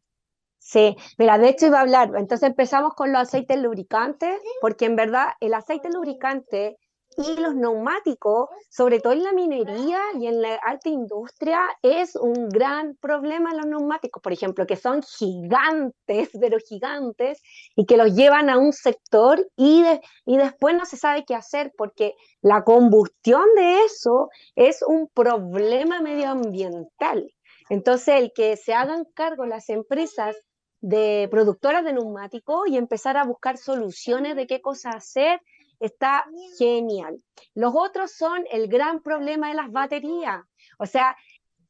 [0.58, 4.96] Sí, mira, de hecho iba a hablar, entonces empezamos con los aceites lubricantes, porque en
[4.96, 6.78] verdad el aceite lubricante
[7.18, 12.50] y los neumáticos, sobre todo en la minería y en la alta industria, es un
[12.50, 17.42] gran problema los neumáticos, por ejemplo, que son gigantes, pero gigantes,
[17.76, 19.84] y que los llevan a un sector y,
[20.26, 26.02] y después no se sabe qué hacer, porque la combustión de eso es un problema
[26.02, 27.32] medioambiental.
[27.70, 30.36] Entonces, el que se hagan cargo las empresas
[30.82, 35.40] de productoras de neumáticos y empezar a buscar soluciones de qué cosa hacer
[35.80, 36.26] está
[36.58, 37.22] genial.
[37.54, 40.44] Los otros son el gran problema de las baterías.
[40.78, 41.16] O sea,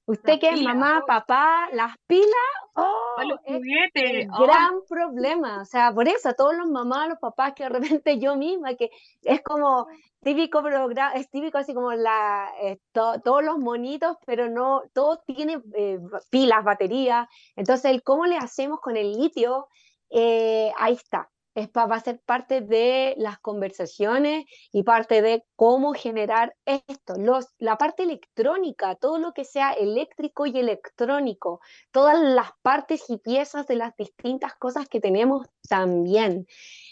[0.05, 2.27] usted que es mamá, papá, las pilas,
[2.75, 4.39] oh, oh.
[4.45, 5.61] gran problema.
[5.61, 8.91] O sea, por eso todos los mamás, los papás, que de repente yo misma, que
[9.23, 9.87] es como
[10.21, 15.61] típico programa, es típico así como la, eh, todos los monitos, pero no, todo tiene
[15.73, 17.27] eh, pilas, baterías.
[17.55, 19.67] Entonces, cómo le hacemos con el litio,
[20.09, 25.93] eh, ahí está es va a ser parte de las conversaciones y parte de cómo
[25.93, 27.15] generar esto.
[27.17, 33.17] Los, la parte electrónica, todo lo que sea eléctrico y electrónico, todas las partes y
[33.17, 36.45] piezas de las distintas cosas que tenemos también.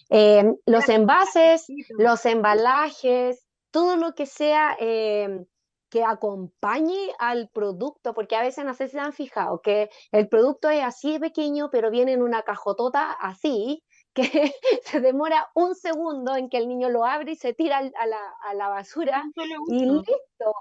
[0.10, 5.46] Em, los envases, los embalajes, todo lo que sea em,
[5.90, 10.28] que acompañe al producto, porque a veces no sé si se han fijado que el
[10.28, 13.84] producto es así de pequeño, pero viene en una cajotota así,
[14.14, 14.24] que
[14.84, 18.34] se demora un segundo en que el niño lo abre y se tira a la,
[18.44, 19.24] a la basura
[19.68, 20.54] y listo,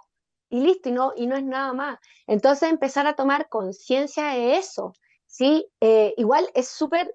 [0.49, 1.99] y listo, y no, y no es nada más.
[2.27, 4.93] Entonces empezar a tomar conciencia de eso,
[5.27, 5.67] ¿sí?
[5.81, 7.15] Eh, igual es súper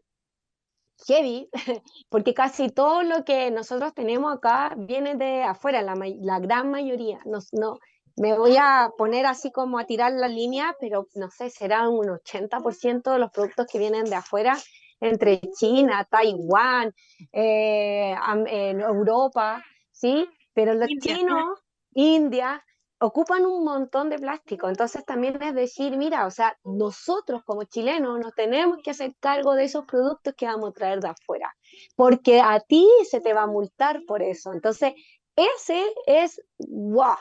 [1.06, 1.50] heavy,
[2.10, 7.20] porque casi todo lo que nosotros tenemos acá viene de afuera, la, la gran mayoría.
[7.26, 7.80] No, no,
[8.18, 12.08] me voy a poner así como a tirar la línea, pero no sé, será un
[12.08, 14.58] 80% de los productos que vienen de afuera,
[15.00, 16.94] entre China, Taiwán,
[17.32, 18.16] eh,
[18.48, 20.28] en Europa, ¿sí?
[20.54, 21.60] Pero los chinos,
[21.94, 22.64] India,
[23.00, 24.70] ocupan un montón de plástico.
[24.70, 29.54] Entonces también es decir, mira, o sea, nosotros como chilenos nos tenemos que hacer cargo
[29.56, 31.54] de esos productos que vamos a traer de afuera,
[31.96, 34.52] porque a ti se te va a multar por eso.
[34.54, 34.94] Entonces,
[35.36, 37.18] ese es, wow,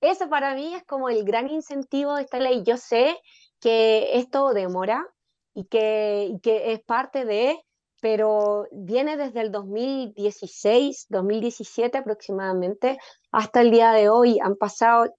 [0.00, 2.62] ese para mí es como el gran incentivo de esta ley.
[2.64, 3.18] Yo sé
[3.60, 5.06] que esto demora
[5.54, 7.58] y que, y que es parte de,
[8.00, 12.98] pero viene desde el 2016, 2017 aproximadamente,
[13.30, 14.38] hasta el día de hoy.
[14.40, 15.14] Han pasado,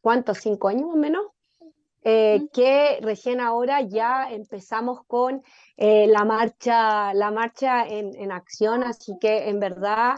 [0.00, 0.38] ¿cuántos?
[0.38, 1.26] ¿Cinco años o menos?
[2.08, 5.42] Eh, que recién ahora ya empezamos con
[5.76, 10.14] eh, la marcha, la marcha en, en, acción, así que en verdad,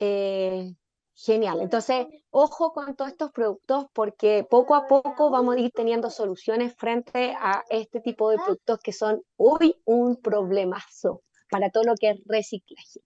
[0.00, 0.74] eh,
[1.14, 1.60] genial.
[1.60, 6.74] Entonces, ojo con todos estos productos porque poco a poco vamos a ir teniendo soluciones
[6.76, 12.10] frente a este tipo de productos que son hoy un problemazo para todo lo que
[12.10, 13.00] es reciclaje.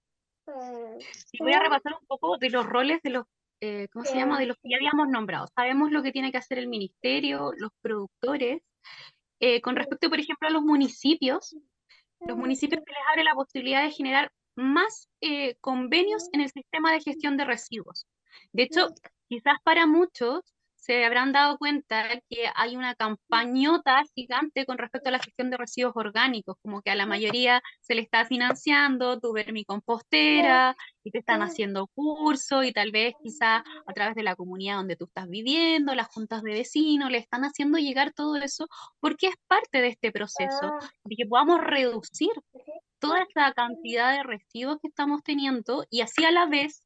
[1.32, 3.26] Y voy a repasar un poco de los roles de los,
[3.61, 4.38] eh, ¿cómo se llama?
[4.38, 5.46] De los que ya habíamos nombrado.
[5.54, 8.62] Sabemos lo que tiene que hacer el ministerio, los productores.
[9.40, 11.54] Eh, con respecto, por ejemplo, a los municipios,
[12.20, 16.92] los municipios que les abre la posibilidad de generar más eh, convenios en el sistema
[16.92, 18.06] de gestión de residuos.
[18.52, 18.88] De hecho,
[19.28, 20.42] quizás para muchos
[20.74, 25.59] se habrán dado cuenta que hay una campañota gigante con respecto a la gestión de
[25.59, 31.18] residuos orgánicos, como que a la mayoría se le está financiando tu vermicompostera y te
[31.18, 35.28] están haciendo cursos y tal vez quizá a través de la comunidad donde tú estás
[35.28, 38.66] viviendo, las juntas de vecinos, le están haciendo llegar todo eso
[39.00, 40.72] porque es parte de este proceso,
[41.04, 42.30] de que podamos reducir
[42.99, 46.82] toda esta cantidad de residuos que estamos teniendo y así a la vez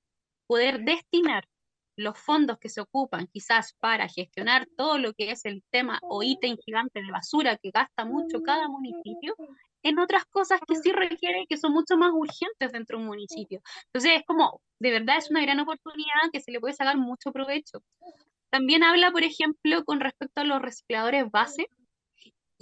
[0.47, 1.49] poder destinar
[1.97, 6.23] los fondos que se ocupan quizás para gestionar todo lo que es el tema o
[6.23, 9.35] ítem gigante de basura que gasta mucho cada municipio,
[9.83, 13.61] en otras cosas que sí requieren, que son mucho más urgentes dentro de un municipio.
[13.87, 17.33] Entonces es como, de verdad es una gran oportunidad que se le puede sacar mucho
[17.33, 17.83] provecho.
[18.51, 21.69] También habla, por ejemplo, con respecto a los recicladores base,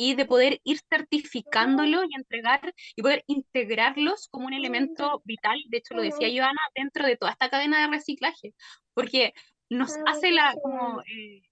[0.03, 5.77] y de poder ir certificándolo y entregar y poder integrarlos como un elemento vital, de
[5.77, 8.55] hecho lo decía Joana, dentro de toda esta cadena de reciclaje,
[8.95, 9.35] porque
[9.69, 11.43] nos hace la, como, eh,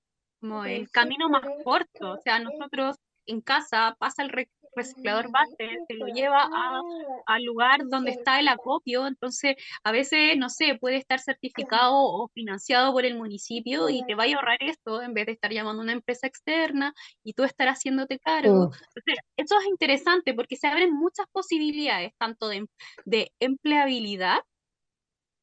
[0.41, 2.97] como el camino más corto, o sea, nosotros
[3.27, 4.31] en casa pasa el,
[4.79, 6.81] reciclador base, se lo lleva a,
[7.27, 12.29] al lugar donde está el acopio, entonces a veces, no sé, puede estar certificado o
[12.29, 15.83] financiado por el municipio y te va a ahorrar esto en vez de estar llamando
[15.83, 18.65] a una empresa externa y tú estar haciéndote cargo.
[18.65, 22.67] Entonces, eso es interesante porque se abren muchas posibilidades, tanto de,
[23.05, 24.39] de empleabilidad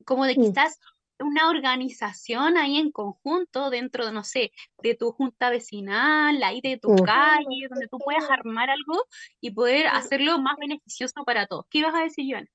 [0.06, 0.80] como de quizás
[1.20, 4.52] una organización ahí en conjunto dentro de, no sé,
[4.82, 9.04] de tu junta vecinal, ahí de tu calle, donde tú puedas armar algo
[9.40, 11.66] y poder hacerlo más beneficioso para todos.
[11.70, 12.48] ¿Qué ibas a decir, Joana?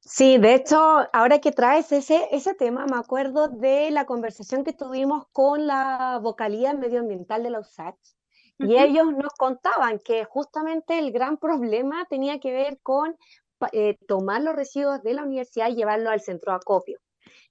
[0.00, 4.74] Sí, de hecho, ahora que traes ese, ese tema, me acuerdo de la conversación que
[4.74, 7.96] tuvimos con la vocalía medioambiental de la USACH,
[8.58, 13.16] y ellos nos contaban que justamente el gran problema tenía que ver con
[13.72, 17.00] eh, tomar los residuos de la universidad y llevarlos al centro de acopio.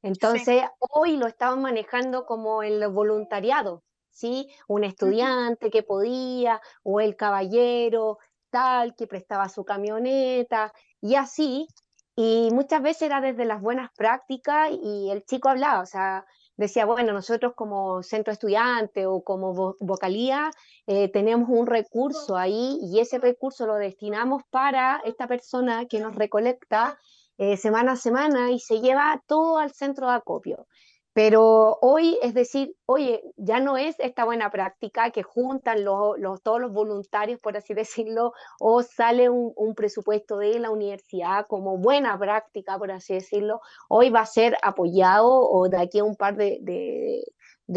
[0.02, 4.50] Entonces, hoy lo estaban manejando como el voluntariado, ¿sí?
[4.68, 8.20] Un estudiante que podía, o el caballero
[8.50, 10.72] tal, que prestaba su camioneta,
[11.02, 11.68] y así,
[12.16, 16.26] y muchas veces era desde las buenas prácticas y el chico hablaba, o sea,
[16.58, 20.52] decía, bueno, nosotros como centro estudiante o como vocalía
[20.86, 26.16] eh, tenemos un recurso ahí y ese recurso lo destinamos para esta persona que nos
[26.16, 27.00] recolecta
[27.38, 30.68] eh, semana a semana y se lleva todo al centro de acopio.
[31.14, 36.60] Pero hoy, es decir, oye, ya no es esta buena práctica que juntan los, todos
[36.60, 42.78] los voluntarios, por así decirlo, o sale un, presupuesto de la universidad como buena práctica,
[42.80, 43.62] por así decirlo.
[43.90, 47.24] Hoy va a ser apoyado o de aquí a un par de,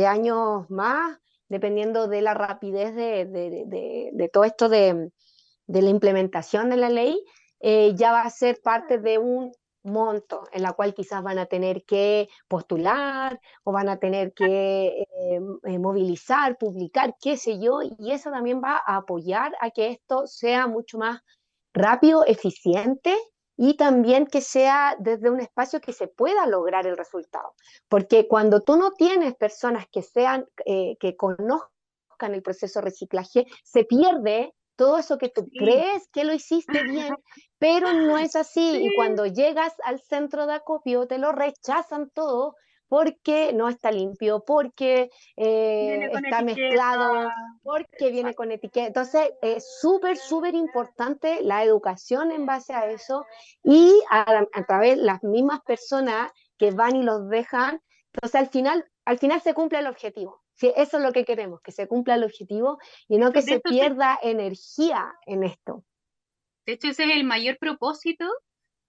[0.07, 5.11] años más, dependiendo de la rapidez de, de todo esto de,
[5.67, 7.23] la implementación de la ley,
[7.61, 9.53] eh, ya va a ser parte de un
[9.83, 14.87] monto en la cual quizás van a tener que postular o van a tener que
[14.89, 19.91] eh, eh, movilizar, publicar, qué sé yo, y eso también va a apoyar a que
[19.91, 21.21] esto sea mucho más
[21.73, 23.17] rápido, eficiente
[23.57, 27.55] y también que sea desde un espacio que se pueda lograr el resultado.
[27.89, 33.85] Porque cuando tú no tienes personas que sean, que conozcan el proceso de reciclaje, se
[33.85, 37.15] pierde todo eso que tú crees que lo hiciste bien,
[37.59, 38.85] pero no es así.
[38.85, 42.55] Y cuando llegas al centro de acopio, te lo rechazan todo
[42.89, 47.29] porque no está limpio, porque eh, está mezclado,
[47.63, 48.87] porque viene con etiqueta.
[48.87, 53.27] Entonces, es súper, súper importante la educación en base a eso
[53.65, 57.81] y a, través de las mismas personas que van y los dejan.
[58.13, 60.43] Entonces, al final, al final se cumple el objetivo.
[60.57, 62.79] Si eso es lo que queremos, que se cumpla el objetivo
[63.09, 65.85] y no que se pierda energía en esto.
[66.65, 68.27] De hecho, ese es el mayor propósito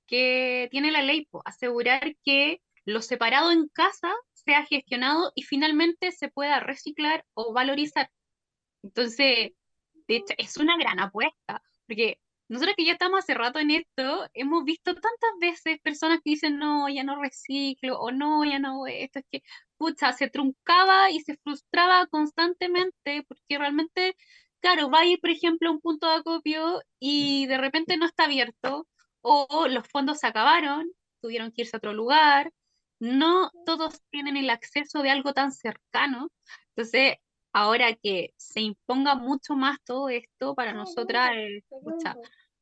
[0.08, 6.30] que tiene la ley, asegurar que lo separado en casa sea gestionado y finalmente se
[6.30, 8.10] pueda reciclar o valorizar.
[8.82, 9.52] Entonces,
[10.08, 12.18] de hecho, es una gran apuesta, porque
[12.50, 16.58] nosotros que ya estamos hace rato en esto, hemos visto tantas veces personas que dicen,
[16.58, 19.44] no, ya no reciclo, o no, ya no esto, es que,
[19.78, 24.16] pucha, se truncaba y se frustraba constantemente, porque realmente,
[24.62, 28.06] claro, va a ir, por ejemplo, a un punto de acopio y de repente no
[28.06, 28.88] está abierto,
[29.22, 30.90] o los fondos se acabaron,
[31.22, 32.52] tuvieron que irse a otro lugar,
[33.00, 36.30] no todos tienen el acceso de algo tan cercano.
[36.76, 37.18] Entonces,
[37.58, 41.32] ahora que se imponga mucho más todo esto, para nosotras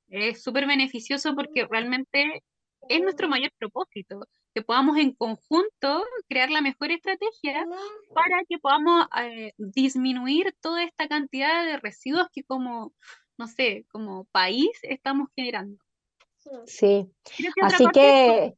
[0.07, 2.43] es súper beneficioso porque realmente
[2.87, 4.21] es nuestro mayor propósito,
[4.53, 7.65] que podamos en conjunto crear la mejor estrategia
[8.13, 12.93] para que podamos eh, disminuir toda esta cantidad de residuos que como,
[13.37, 15.77] no sé, como país estamos generando.
[16.67, 17.05] Sí,
[17.61, 18.53] así que...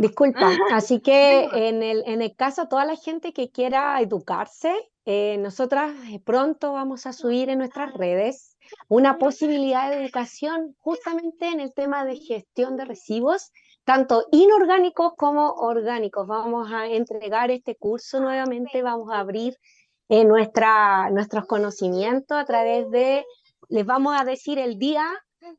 [0.00, 0.40] Disculpa,
[0.72, 4.72] así que en el, en el caso, toda la gente que quiera educarse,
[5.06, 8.56] eh, nosotras eh, pronto vamos a subir en nuestras redes
[8.88, 13.52] una posibilidad de educación justamente en el tema de gestión de residuos,
[13.84, 16.26] tanto inorgánicos como orgánicos.
[16.26, 19.58] Vamos a entregar este curso nuevamente, vamos a abrir
[20.08, 23.24] eh, nuestra, nuestros conocimientos a través de,
[23.68, 25.06] les vamos a decir el día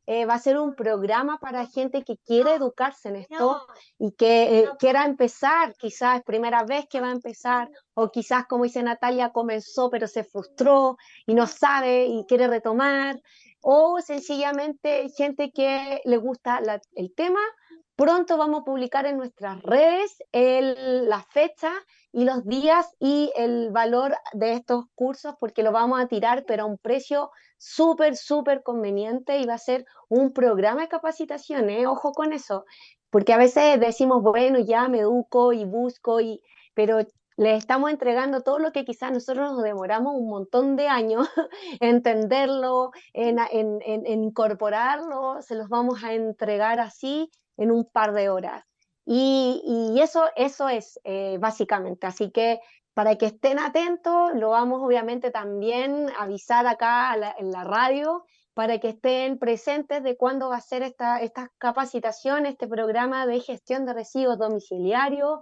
[0.06, 3.66] eh, va a ser un programa para gente que quiere educarse en esto
[3.98, 8.64] y que eh, quiera empezar, quizás primera vez que va a empezar, o quizás como
[8.64, 13.22] dice Natalia, comenzó pero se frustró y no sabe y quiere retomar,
[13.62, 16.62] o sencillamente gente que le gusta
[16.94, 17.40] el tema.
[17.96, 21.72] Pronto vamos a publicar en nuestras redes el, la fecha
[22.12, 26.64] y los días y el valor de estos cursos porque lo vamos a tirar pero
[26.64, 27.32] a un precio
[27.66, 31.88] súper, súper conveniente y va a ser un programa de capacitación, ¿eh?
[31.88, 32.66] ojo con eso,
[33.10, 36.42] porque a veces decimos, bueno, ya me educo y busco, y,
[36.76, 37.00] pero
[37.38, 41.28] le estamos entregando todo lo que quizás nosotros nos demoramos un montón de años
[41.80, 43.40] entenderlo, en,
[44.06, 48.64] incorporarlo, se los vamos a entregar así en un par de horas.
[49.08, 52.08] Y, eso, eso es eh, básicamente.
[52.08, 52.60] Así que
[52.96, 58.24] para que estén atentos, lo vamos obviamente también a avisar acá en la radio
[58.54, 63.42] para que estén presentes de cuándo va a ser esta, esta capacitación, este programa de
[63.42, 65.40] gestión de residuos domiciliarios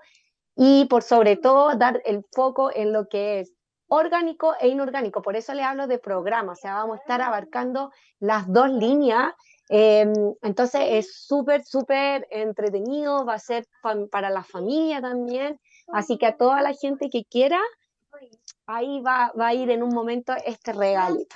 [0.56, 3.54] y por sobre todo dar el foco en lo que es
[3.88, 5.22] orgánico e inorgánico.
[5.22, 9.32] Por eso le hablo de programa, o sea, vamos a estar abarcando las dos líneas.
[9.70, 13.68] Em, entonces es súper, súper entretenido, va a ser
[14.10, 17.60] para la familia también Así que a toda la gente que quiera,
[18.66, 21.36] ahí va, va a ir en un momento este regalito.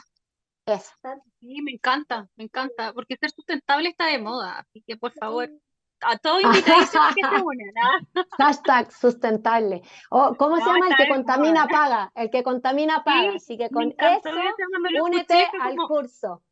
[0.65, 0.91] Eso.
[1.39, 5.49] Sí, me encanta, me encanta, porque ser sustentable está de moda, así que por favor,
[6.01, 7.73] a todos invitadísimos que se unan.
[7.81, 8.25] ¿ah?
[8.37, 9.81] Hashtag sustentable.
[10.09, 10.87] O, ¿Cómo se llama?
[10.89, 12.11] El que contamina paga.
[12.15, 13.33] El que contamina paga.
[13.35, 14.29] así que con eso,
[15.03, 16.43] únete al curso.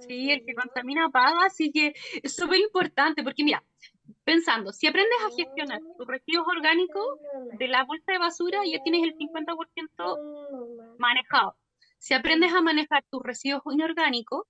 [0.00, 3.62] Sí, el que contamina paga, así que es súper importante, porque mira,
[4.24, 7.18] pensando, si aprendes a gestionar tus residuos orgánicos
[7.58, 11.56] de la bolsa de basura, ya tienes el 50% manejado.
[11.98, 14.46] Si aprendes a manejar tus residuos inorgánicos,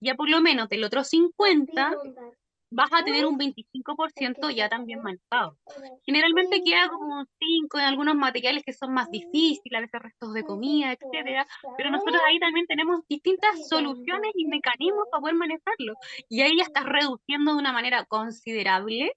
[0.00, 2.34] ya por lo menos del otro 50%
[2.72, 5.58] vas a tener un 25% ya también manejado.
[6.04, 10.42] Generalmente queda como 5 en algunos materiales que son más difíciles, a veces restos de
[10.42, 11.46] comida, etcétera,
[11.76, 15.94] pero nosotros ahí también tenemos distintas soluciones y mecanismos para poder manejarlo.
[16.28, 19.12] Y ahí ya estás reduciendo de una manera considerable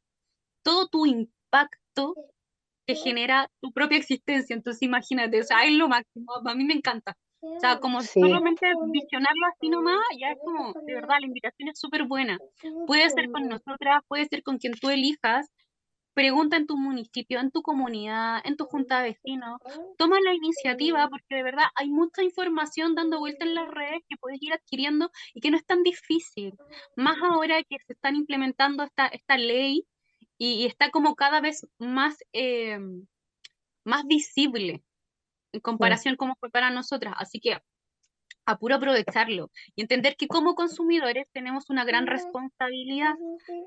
[0.64, 2.16] todo tu impacto
[2.88, 4.56] que genera tu propia existencia.
[4.56, 7.16] Entonces imagínate, o sea, es lo máximo, a mí me encanta.
[7.55, 11.79] O sea, como solamente visionarlo así nomás, ya es como, de verdad, la invitación es
[11.79, 12.39] súper buena.
[12.87, 15.49] Puede ser con nosotras, puede ser con quien tú elijas,
[16.13, 19.59] pregunta en tu municipio, en tu comunidad, en tu junta de vecinos,
[19.97, 24.15] toma la iniciativa porque de verdad hay mucha información dando vuelta en las redes que
[24.17, 26.53] puedes ir adquiriendo y que no es tan difícil.
[26.95, 29.85] Más ahora que se están implementando esta, esta ley
[30.37, 32.79] y, está como cada vez más, eh,
[33.83, 34.83] más visible
[35.56, 37.14] en comparación con cómo fue para nosotras.
[37.18, 37.58] Así que
[38.45, 43.16] a puro aprovecharlo y entender que como consumidores tenemos una gran responsabilidad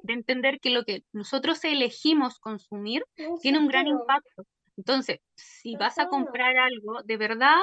[0.02, 3.04] de entender que lo que nosotros elegimos consumir
[3.42, 4.44] tiene un gran impacto.
[4.76, 7.58] Entonces, si vas a comprar algo, de verdad,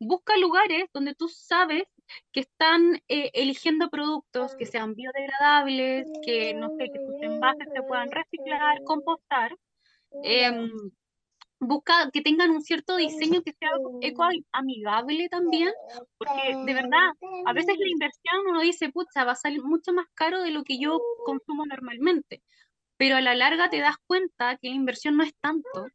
[0.00, 1.84] busca lugares donde tú sabes
[2.32, 7.82] que están eh, eligiendo productos que sean biodegradables, que no sé, que sus envases se
[7.82, 9.56] puedan reciclar, compostar.
[10.24, 10.70] Em,
[11.58, 15.72] busca que tengan un cierto diseño que sea eco amigable también,
[16.18, 17.10] porque de verdad,
[17.46, 20.64] a veces la inversión uno dice, pucha, va a salir mucho más caro de lo
[20.64, 22.42] que yo consumo normalmente,
[22.96, 25.86] pero a la larga te das cuenta que la inversión no es tanto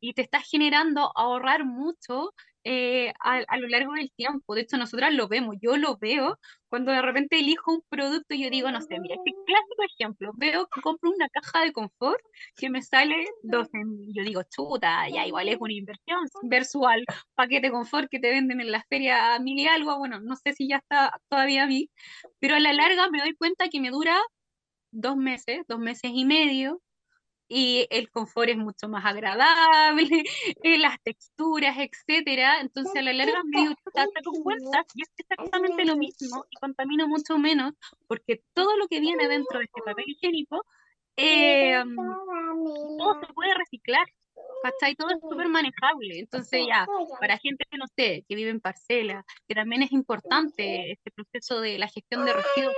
[0.00, 2.32] y te estás generando ahorrar mucho
[2.64, 4.54] eh, a, lo largo del tiempo.
[4.54, 6.38] De hecho, nosotras lo vemos, yo lo veo
[6.68, 10.32] cuando de repente elijo un producto y yo digo, no sé, mira, este clásico ejemplo,
[10.36, 12.20] veo que compro una caja de confort
[12.56, 13.70] que me sale 12
[14.14, 17.04] yo digo, chuta, ya igual es una inversión versus al
[17.34, 20.68] paquete confort que te venden en la feria mil y algo, bueno, no sé si
[20.68, 21.90] ya está todavía a mí,
[22.38, 24.16] pero a la larga me doy cuenta que me dura
[24.92, 26.80] dos meses, dos meses y medio,
[27.52, 30.08] y el confort es mucho más agradable,
[30.62, 32.60] eh, las texturas, etcétera.
[32.60, 33.74] Entonces a la larga me digo,
[34.24, 37.74] con cuenta y es exactamente lo mismo y contamina mucho menos
[38.06, 40.64] porque todo lo que viene dentro de este papel higiénico
[41.16, 41.82] eh,
[42.98, 44.06] todo se puede reciclar.
[44.62, 44.94] ¿Cachai?
[44.94, 46.20] Todo es súper manejable.
[46.20, 46.86] Entonces ya,
[47.18, 51.60] para gente que no sé, que vive en parcela, que también es importante este proceso
[51.60, 52.74] de la gestión de residuos,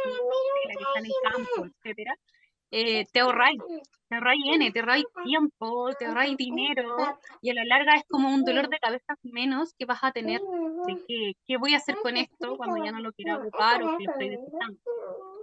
[0.67, 2.17] que están en campo, etcétera,
[2.73, 3.61] eh, te ahorráis,
[4.09, 6.97] te ahorráis N, te ahorráis tiempo, te ahorráis dinero,
[7.43, 10.41] y a la larga es como un dolor de cabeza menos que vas a tener
[10.41, 13.99] de que, qué voy a hacer con esto cuando ya no lo quiero ocupar o
[13.99, 14.79] que lo estoy necesitando.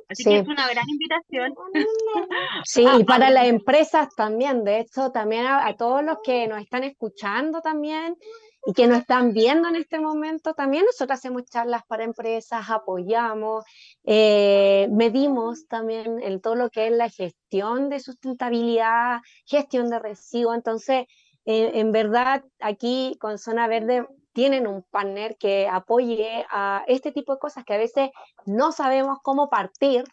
[0.10, 1.54] Así que es una gran invitación.
[2.66, 6.84] Sí, y para las empresas también, de hecho, también a todos los que nos están
[6.84, 8.18] escuchando también,
[8.66, 13.64] y que nos están viendo en este momento, también nosotros hacemos charlas para empresas, apoyamos,
[14.04, 20.56] eh, medimos también el, todo lo que es la gestión de sustentabilidad, gestión de residuos.
[20.56, 21.06] Entonces,
[21.46, 27.34] eh, en verdad, aquí con Zona Verde tienen un partner que apoye a este tipo
[27.34, 28.10] de cosas que a veces
[28.46, 30.04] no sabemos cómo partir,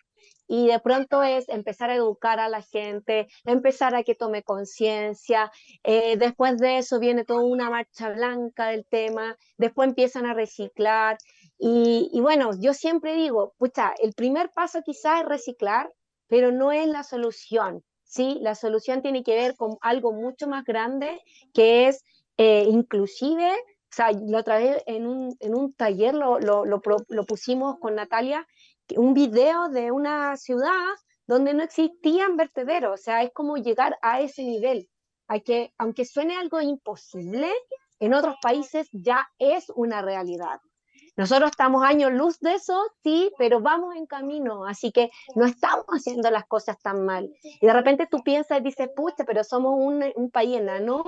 [0.48, 5.50] y de pronto es empezar a educar a la gente, empezar a que tome conciencia,
[5.82, 11.18] eh, después de eso viene toda una marcha blanca del tema, después empiezan a reciclar
[11.58, 15.92] y, y bueno, yo siempre digo, pucha, el primer paso quizás es reciclar,
[16.28, 18.38] pero no es la solución, ¿sí?
[18.40, 21.20] La solución tiene que ver con algo mucho más grande
[21.54, 22.04] que es
[22.36, 23.52] eh, inclusive
[23.90, 27.78] o sea, la otra vez en un, en un taller lo, lo, lo, lo, pusimos
[27.78, 28.46] con Natalia,
[28.96, 30.94] un video de una ciudad
[31.26, 34.88] donde no existían vertederos, o sea, es como llegar a ese nivel,
[35.28, 37.50] hay que, aunque suene algo imposible,
[37.98, 40.60] en otros países ya es una realidad.
[41.16, 45.86] Nosotros estamos años luz de eso, sí, pero vamos en camino, así que no estamos
[45.88, 47.32] haciendo las cosas tan mal.
[47.42, 51.04] Y de repente tú piensas y dices, pucha, pero somos un, un país enano,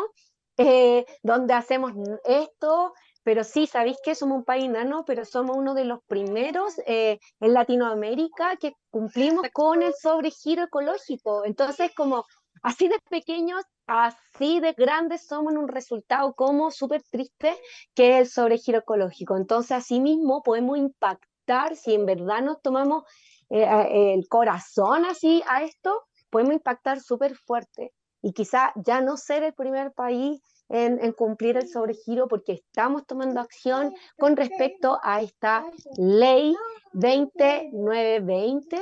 [0.57, 1.93] eh, donde hacemos
[2.25, 2.95] esto,
[3.29, 7.19] pero sí, sabéis que somos un país nano, pero somos uno de los primeros eh,
[7.41, 11.45] en Latinoamérica que cumplimos con el sobregiro ecológico.
[11.45, 12.25] Entonces, como
[12.63, 17.55] así de pequeños, así de grandes somos en un resultado como súper triste
[17.95, 19.37] que es el sobregiro ecológico.
[19.37, 23.05] Entonces, así mismo podemos impactar, si en verdad nos tomamos
[23.51, 27.93] eh, el corazón así a esto, podemos impactar súper fuerte.
[28.23, 33.41] Y quizá ya no ser el primer país en, cumplir el sobregiro porque estamos tomando
[33.41, 35.65] acción con respecto a esta
[35.97, 36.55] ley
[36.93, 38.79] 20920,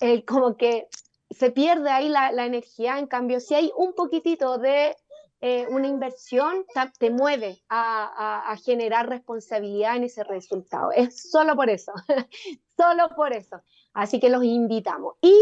[0.00, 0.88] eh, como que
[1.30, 4.96] se pierde ahí la, energía, en cambio, si hay un poquitito de
[5.40, 6.64] eh, una inversión,
[6.98, 10.92] te mueve a, a, generar responsabilidad en ese resultado.
[10.92, 11.92] Es solo por eso,
[12.76, 13.62] solo por eso.
[13.92, 15.14] Así que los invitamos.
[15.20, 15.36] Y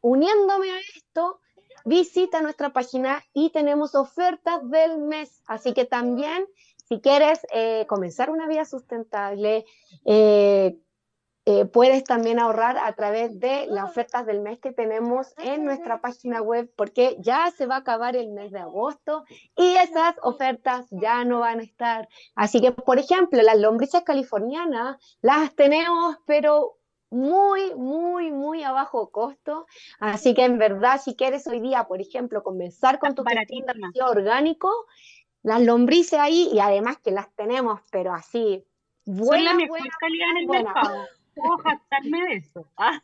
[0.00, 1.40] uniéndome a esto,
[1.84, 5.42] visita nuestra página y tenemos ofertas del mes.
[5.46, 6.46] Así que también,
[6.88, 9.64] si quieres eh, comenzar una vida sustentable,
[10.04, 10.78] eh,
[11.48, 16.00] eh, puedes también ahorrar a través de las ofertas del mes que tenemos en nuestra
[16.00, 19.24] página web, porque ya se va a acabar el mes de agosto
[19.56, 22.08] y esas ofertas ya no van a estar.
[22.34, 26.78] Así que, por ejemplo, las lombrices californianas las tenemos, pero
[27.10, 29.66] muy, muy, muy a bajo costo.
[30.00, 33.64] Así que en verdad, si quieres hoy día, por ejemplo, comenzar con tu gestión
[34.04, 34.70] orgánico,
[35.46, 38.64] las lombrices ahí, y además que las tenemos, pero así,
[39.04, 41.06] buena, Son la mejor calidad en el mercado.
[41.36, 42.68] Puedo jactarme de eso.
[42.76, 43.00] Ah.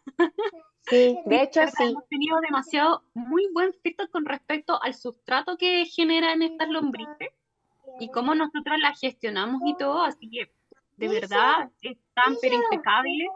[0.88, 1.84] Sí, de hecho sí.
[1.84, 7.28] Hemos tenido demasiado, muy buen feedback con respecto al sustrato que generan estas lombrices
[8.01, 10.53] y cómo nosotros las gestionamos y todo, así que
[10.97, 13.28] de verdad están pero impecables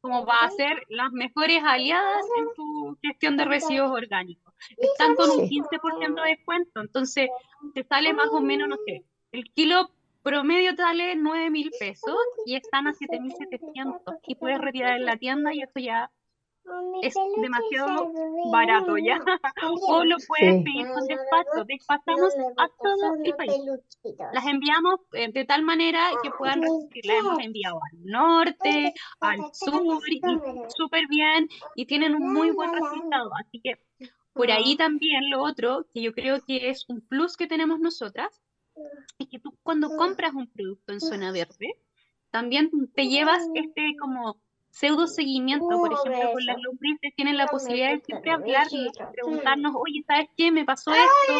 [0.00, 4.54] como va a ser las mejores aliadas en tu gestión de residuos orgánicos.
[4.76, 7.28] Están con un 15% de descuento, entonces
[7.74, 9.90] te sale más o menos, no sé, el kilo
[10.22, 12.16] promedio te sale 9 mil pesos
[12.46, 16.10] y están a 7.700 y puedes retirar en la tienda y esto ya
[17.02, 18.12] es demasiado
[18.50, 19.20] barato ya.
[19.88, 21.64] o lo puedes pedir con despacho.
[21.66, 23.52] Despachamos a todo el país.
[24.32, 27.06] Las enviamos eh, de tal manera que puedan recibir.
[27.06, 30.20] Las hemos enviado al norte, al sur, y
[30.68, 33.30] súper bien, y tienen un muy buen resultado.
[33.40, 33.78] Así que
[34.32, 38.42] por ahí también lo otro, que yo creo que es un plus que tenemos nosotras,
[39.18, 41.74] es que tú cuando compras un producto en zona verde,
[42.30, 44.38] también te llevas este como
[44.76, 48.66] pseudo seguimiento, por ejemplo, con las lombrices, tienen la posibilidad de siempre hablar,
[49.10, 50.52] preguntarnos, oye, ¿sabes qué?
[50.52, 51.32] Me pasó esto,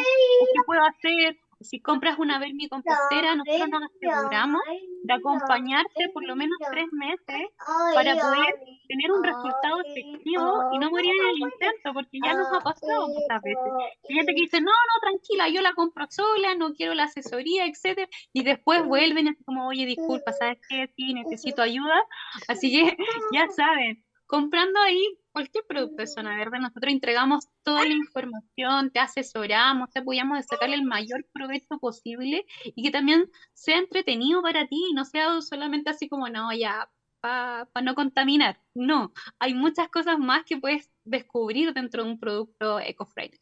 [0.54, 1.36] ¿qué puedo hacer?
[1.60, 4.60] Si compras una vermicompostera, nosotros nos aseguramos
[5.02, 7.48] de acompañarte por lo menos tres meses
[7.94, 8.54] para poder
[8.88, 13.08] tener un resultado efectivo y no morir en el intento, porque ya nos ha pasado
[13.08, 13.72] muchas veces.
[14.08, 18.08] Gente que dice, no, no, tranquila, yo la compro sola, no quiero la asesoría, etcétera,
[18.32, 20.88] y después vuelven así como, oye, disculpa, ¿sabes qué?
[20.96, 22.04] Sí, necesito ayuda.
[22.48, 22.96] Así que
[23.32, 29.00] ya saben, comprando ahí cualquier producto de Zona Verde, nosotros entregamos toda la información, te
[29.00, 34.66] asesoramos, te apoyamos de sacarle el mayor provecho posible y que también sea entretenido para
[34.66, 38.58] ti no sea solamente así como, no, ya, para no contaminar.
[38.72, 43.38] No, hay muchas cosas más que puedes descubrir dentro de un producto eco-friendly.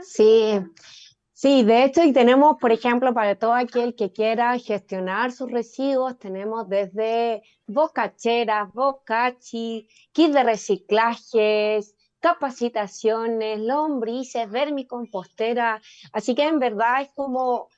[0.00, 0.54] Sí,
[1.40, 6.18] Sí, de hecho, y tenemos, por ejemplo, para todo aquel que quiera gestionar sus residuos,
[6.18, 15.80] tenemos desde bocacheras, bocachi, kit de reciclajes, capacitaciones, lombrices, vermicompostera.
[16.12, 17.68] Así que en verdad es como,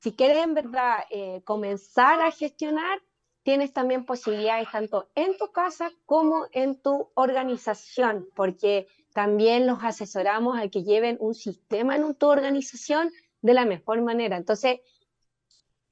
[0.00, 3.00] si quieres en verdad eh, comenzar a gestionar,
[3.44, 10.58] tienes también posibilidades tanto en tu casa como en tu organización, porque también los asesoramos
[10.58, 13.10] a que lleven un sistema en tu organización
[13.40, 14.36] de la mejor manera.
[14.36, 14.80] Entonces,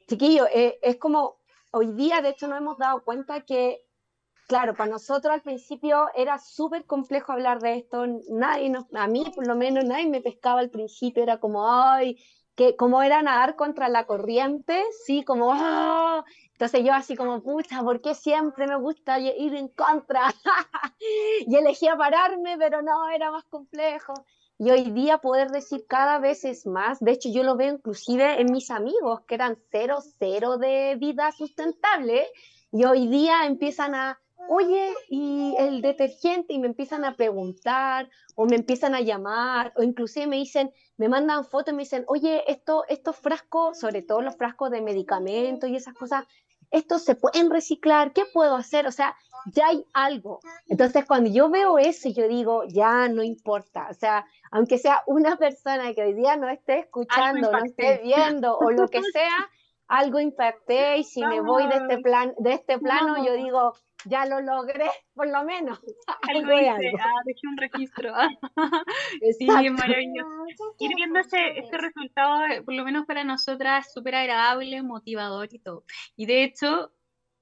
[0.09, 1.37] chiquillo, eh, es como
[1.71, 3.87] hoy día, de hecho, nos hemos dado cuenta que,
[4.49, 8.05] claro, para nosotros al principio era súper complejo hablar de esto.
[8.29, 12.19] Nadie a mí por lo menos, nadie me pescaba al principio, era como, ay,
[12.57, 16.25] que como era nadar contra la corriente, sí, como, ¡ah!
[16.63, 20.33] Entonces yo así como, pucha, ¿por qué siempre me gusta ir en contra?
[21.49, 24.15] y elegía pararme, pero no, era más complejo.
[24.61, 28.41] Y hoy día poder decir cada vez es más, de hecho yo lo veo inclusive
[28.41, 32.29] en mis amigos que eran cero, cero de vida sustentable,
[32.71, 38.47] y hoy día empiezan a, oye, y el detergente, y me empiezan a preguntar, o
[38.47, 42.45] me empiezan a llamar, o inclusive me dicen, me mandan fotos y me dicen, oye,
[42.47, 46.25] esto, estos frascos, sobre todo los frascos de medicamentos y esas cosas,
[46.73, 48.87] estos se pueden reciclar, ¿qué puedo hacer?
[48.87, 49.15] O sea,
[49.47, 50.41] ya hay algo.
[50.69, 53.89] Entonces, cuando yo veo eso, yo digo, ya no importa.
[53.91, 58.57] O sea, aunque sea una persona que hoy día no esté escuchando, no esté viendo
[58.57, 59.51] o lo que sea,
[59.93, 63.75] algo impacté y si me voy de este plan, de este plano, yo digo,
[64.07, 65.79] ya lo logré, por lo menos.
[66.29, 68.15] Algo hice, ah, dejé un registro.
[69.39, 70.47] sí, maravilloso.
[70.79, 75.49] Ir viendo ese, este resultado, eh, por lo menos para nosotras, es súper agradable, motivador
[75.53, 75.85] y todo.
[76.17, 76.91] Y de hecho,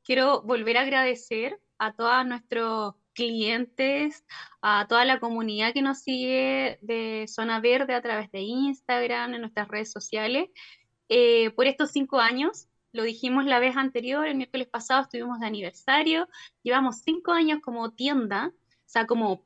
[0.02, 4.24] quiero volver a agradecer a todos nuestros clientes,
[4.60, 9.42] a toda la comunidad que nos sigue de Zona Verde a través de Instagram, en
[9.42, 10.48] nuestras redes sociales,
[11.10, 15.46] eh, por estos cinco años lo dijimos la vez anterior, el miércoles pasado estuvimos de
[15.46, 16.28] aniversario,
[16.62, 19.44] llevamos cinco años como tienda, o sea, como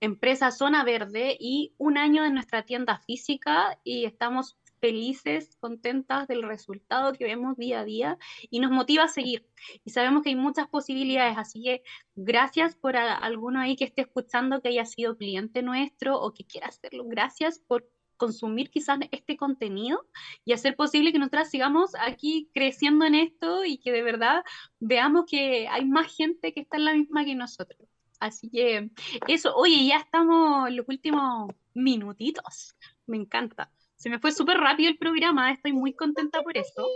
[0.00, 6.42] empresa Zona Verde y un año en nuestra tienda física y estamos felices, contentas del
[6.42, 8.18] resultado que vemos día a día
[8.50, 9.46] y nos motiva a seguir.
[9.84, 11.82] Y sabemos que hay muchas posibilidades, así que
[12.14, 16.68] gracias por alguno ahí que esté escuchando que haya sido cliente nuestro o que quiera
[16.68, 17.04] hacerlo.
[17.06, 20.06] Gracias por consumir quizás este contenido
[20.44, 24.44] y hacer posible que nosotras sigamos aquí creciendo en esto y que de verdad
[24.80, 27.88] veamos que hay más gente que está en la misma que nosotros.
[28.18, 28.90] Así que
[29.28, 32.74] eso, oye, ya estamos en los últimos minutitos.
[33.06, 33.70] Me encanta.
[33.96, 36.86] Se me fue súper rápido el programa, estoy muy contenta por eso.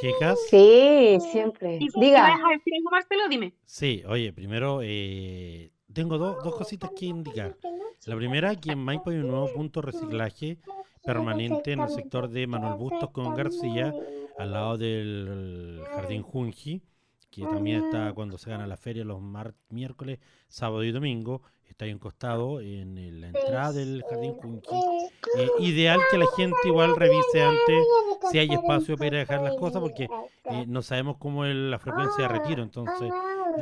[0.00, 0.38] Chicas.
[0.48, 1.80] Sí, siempre.
[1.96, 2.38] Diga.
[2.90, 3.28] Marcelo?
[3.28, 3.54] Dime.
[3.64, 7.56] Sí, oye, primero eh, tengo dos cositas que indicar.
[8.06, 10.58] La primera, que en Maipo hay un nuevo punto de reciclaje
[11.02, 13.94] permanente en el sector de Manuel Bustos con García,
[14.38, 16.82] al lado del Jardín Junji,
[17.30, 19.20] que también está cuando se gana la feria los
[19.70, 20.18] miércoles,
[20.48, 24.76] sábado y domingo está ahí encostado en la entrada del jardín Kunki.
[25.38, 27.86] Eh, ideal que la gente igual revise antes
[28.30, 30.04] si hay espacio para ir a dejar las cosas, porque
[30.44, 32.62] eh, no sabemos cómo es la frecuencia de retiro.
[32.62, 33.12] Entonces,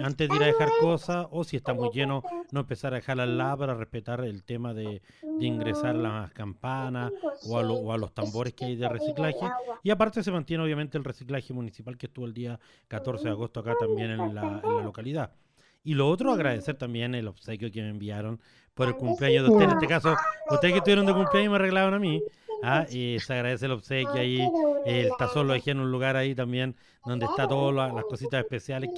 [0.02, 3.20] antes de ir a dejar cosas, o si está muy lleno, no empezar a dejar
[3.20, 5.02] al lado para respetar el tema de,
[5.40, 7.12] ingresar las campanas
[7.48, 9.50] o a, los tambores que hay de reciclaje.
[9.82, 13.60] Y aparte se mantiene obviamente el reciclaje municipal que estuvo el día 14 de agosto
[13.60, 15.32] acá también en la localidad.
[15.84, 18.40] Y lo otro, agradecer también el obsequio que me enviaron
[18.74, 19.64] por el cumpleaños de usted.
[19.64, 20.14] En este caso,
[20.50, 22.22] ustedes que estuvieron de cumpleaños me arreglaron a mí.
[22.62, 22.86] ¿ah?
[22.90, 24.48] Y se agradece el obsequio ahí.
[24.86, 28.90] El tazón lo dejé en un lugar ahí también donde está todas las cositas especiales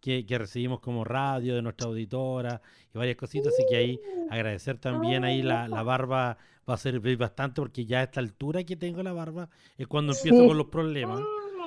[0.00, 2.60] que, que, recibimos como radio de nuestra auditora
[2.94, 3.52] y varias cositas.
[3.54, 4.00] Así que ahí
[4.30, 6.36] agradecer también ahí la, la barba
[6.68, 9.48] va a servir bastante porque ya a esta altura que tengo la barba
[9.78, 11.22] es cuando empiezo con los problemas.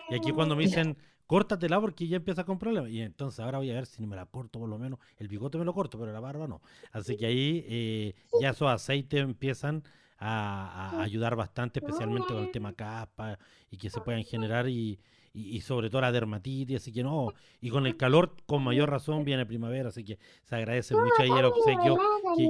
[0.10, 0.98] Y aquí cuando me dicen
[1.32, 2.92] córtatela porque ya empieza con problemas.
[2.92, 5.00] Y entonces ahora voy a ver si me la corto por lo menos.
[5.16, 6.62] El bigote me lo corto, pero la barba no.
[6.92, 9.82] Así que ahí eh, ya esos aceites empiezan
[10.18, 15.00] a, ayudar bastante, especialmente con el tema capa y que se puedan generar y,
[15.34, 19.24] y, sobre todo la dermatitis, así que no, y con el calor con mayor razón
[19.24, 21.98] viene primavera, así que se agradece mucho ahí el obsequio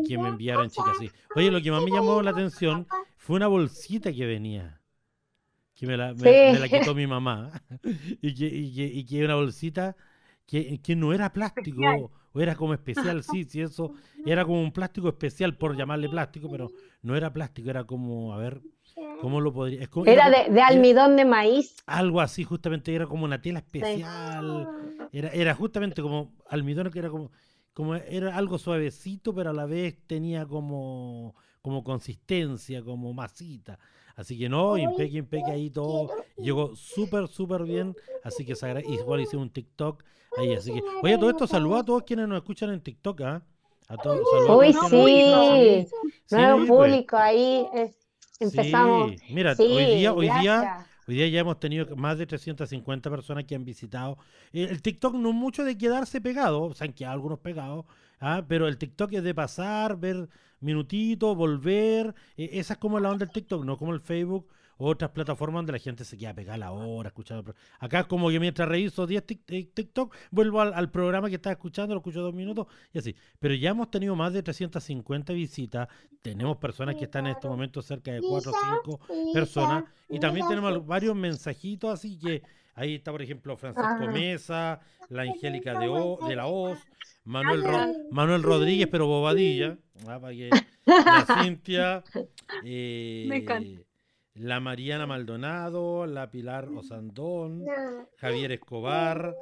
[0.08, 0.98] que, me enviaron chicas.
[1.00, 1.12] Sí.
[1.36, 4.81] Oye, lo que más me llamó la atención fue una bolsita que venía
[5.82, 6.14] que me la,
[6.70, 7.50] quitó mi mamá,
[8.22, 9.96] y que, y que, una bolsita
[10.46, 13.92] que, que no era plástico, o era como especial, sí, sí, eso
[14.24, 16.70] era como un plástico especial, por llamarle plástico, pero
[17.02, 18.62] no era plástico, era como, a ver,
[19.22, 19.90] ¿cómo lo podría?
[20.06, 21.78] era, de, almidón de maíz.
[21.88, 24.70] Algo así, justamente, era como una tela especial,
[25.12, 27.32] era, era justamente como almidón, que era como,
[27.74, 33.80] como, era algo suavecito, pero a la vez tenía como, como consistencia, como masita.
[34.16, 36.10] Así que no, impeque, impeque ahí todo.
[36.38, 37.96] Llegó súper, súper bien.
[38.24, 38.54] Así que
[38.88, 40.04] igual hice un TikTok
[40.38, 40.54] ahí.
[40.54, 43.44] Así que, oye, todo esto saluda a todos quienes nos escuchan en TikTok, ¿ah?
[43.88, 44.22] A todos.
[44.50, 45.88] Uy, sí.
[46.32, 46.70] Nuevo pues.
[46.70, 47.66] público ahí.
[48.40, 49.12] empezamos.
[49.12, 49.34] Sí.
[49.34, 50.88] Mira, hoy día, hoy día.
[51.08, 54.18] Hoy día ya hemos tenido más de 350 personas que han visitado.
[54.54, 57.86] El TikTok no mucho de quedarse pegado, o sea, han quedado algunos pegados,
[58.20, 58.46] ¿ah?
[58.48, 60.30] pero el TikTok es de pasar, ver
[60.62, 62.16] minutito, volver.
[62.38, 64.48] E, esa es como la onda del TikTok, no como el Facebook
[64.84, 67.54] otras plataformas donde la gente se queda pegada la hora escuchando.
[67.80, 71.94] Acá es como que mientras reviso 10 eh, TikTok, vuelvo al, programa que estaba escuchando,
[71.94, 73.16] lo escucho dos minutos y así.
[73.40, 75.88] Pero ya hemos tenido más de 350 visitas.
[76.22, 79.84] Tenemos personas que están en estos momentos cerca de 4 o 5 personas.
[80.10, 82.42] Y también tenemos varios mensajitos, así que
[82.76, 85.88] ahí está, por ejemplo, Francisco Mesa, la Angélica de,
[86.28, 86.80] de la Oz,
[87.24, 87.64] Manuel,
[88.12, 89.78] Manuel Rodríguez, pero Bobadilla.
[90.08, 90.20] Ah,
[90.86, 92.04] la Cintia.
[92.66, 93.82] Eh,
[94.42, 97.64] la Mariana Maldonado, la Pilar Osandón,
[98.18, 99.36] Javier Escobar,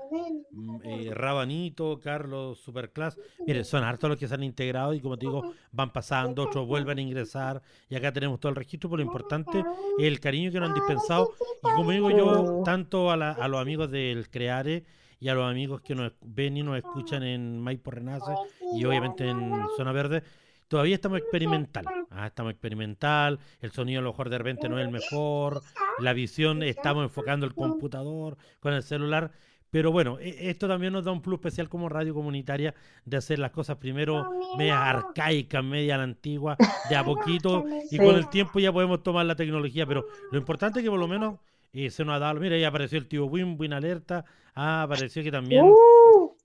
[0.52, 3.18] mm, eh, Rabanito, Carlos Superclass.
[3.48, 6.68] Mire, son hartos los que se han integrado y como te digo, van pasando, otros
[6.68, 10.52] vuelven a ingresar y acá tenemos todo el registro, pero lo importante es el cariño
[10.52, 11.32] que nos han dispensado
[11.64, 14.84] y como digo yo, tanto a, a los amigos del Creare
[15.22, 18.34] y a los amigos que nos ven y nos escuchan en Maipo Renace
[18.76, 20.24] y obviamente en Zona Verde.
[20.70, 24.86] Todavía estamos experimental, ah, estamos experimental, el sonido a lo mejor de repente no es
[24.86, 25.64] el mejor,
[25.98, 29.32] la visión estamos enfocando el computador con el celular,
[29.72, 33.40] pero bueno, e, esto también nos da un plus especial como radio comunitaria de hacer
[33.40, 36.56] las cosas primero media arcaicas, media la antigua,
[36.88, 40.82] de a poquito, y con el tiempo ya podemos tomar la tecnología, pero lo importante
[40.82, 41.40] es que por lo menos
[41.72, 45.24] y se nos ha dado, mira, ahí apareció el tío Win, Win Alerta, ah, apareció
[45.24, 45.76] que también, ¡Uh!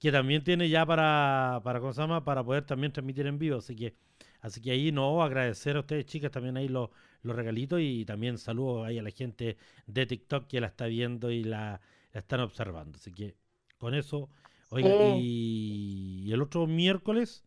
[0.00, 2.24] Que también tiene ya para, para, ¿cómo se llama?
[2.24, 3.94] Para poder también transmitir en vivo, así que,
[4.40, 6.90] así que ahí no, agradecer a ustedes chicas también ahí los,
[7.22, 11.30] los regalitos y también saludos ahí a la gente de TikTok que la está viendo
[11.30, 11.80] y la,
[12.12, 13.34] están observando, así que
[13.78, 14.30] con eso,
[14.70, 17.44] oiga, y, el otro miércoles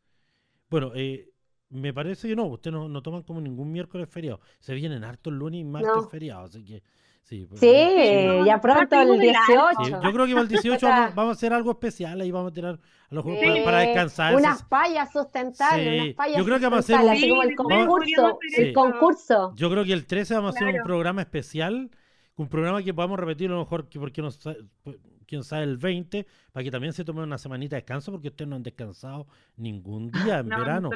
[0.69, 1.31] Bueno, eh,
[1.69, 4.39] me parece que no, ustedes no, no toman como ningún miércoles feriado.
[4.59, 6.09] Se vienen hartos lunes y martes No.
[6.09, 6.83] feriados, así que
[7.28, 7.45] sí.
[7.47, 9.82] pues, Sí, eh, ya pronto el Partimos del alto.
[9.82, 9.84] 18.
[9.86, 12.21] sí, yo creo que para el 18 O sea, vamos, vamos a hacer algo especial,
[12.21, 14.36] ahí vamos a tirar a los juegos para, para descansar.
[14.36, 17.55] Unas payas sustentables, Sí, unas payas yo creo que vamos a hacer sustentables, un- así
[17.55, 19.53] como el Sí, concurso, el concurso.
[19.55, 21.91] Yo creo que el 13 vamos a hacer un programa especial,
[22.36, 24.97] un programa que podamos repetir a lo mejor, que porque no sa- pues,
[25.28, 28.47] quién sabe, el 20, para que también se tomen una semanita de descanso, porque ustedes
[28.49, 30.89] no han descansado ningún día en No, verano.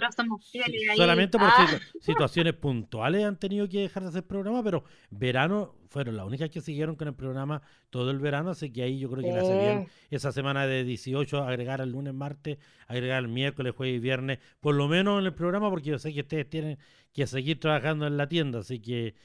[0.52, 4.84] fieles solamente por Ah, situ- situaciones puntuales han tenido que dejar de hacer programa, pero
[5.10, 8.98] verano fueron las únicas que siguieron con el programa todo el verano, así que ahí
[9.00, 12.58] yo creo que le hace bien esa semana de 18 agregar el lunes, martes,
[12.88, 16.14] agregar el miércoles, jueves y viernes, por lo menos en el programa, porque yo sé
[16.14, 16.78] que ustedes tienen
[17.12, 19.16] que seguir trabajando en la tienda, así que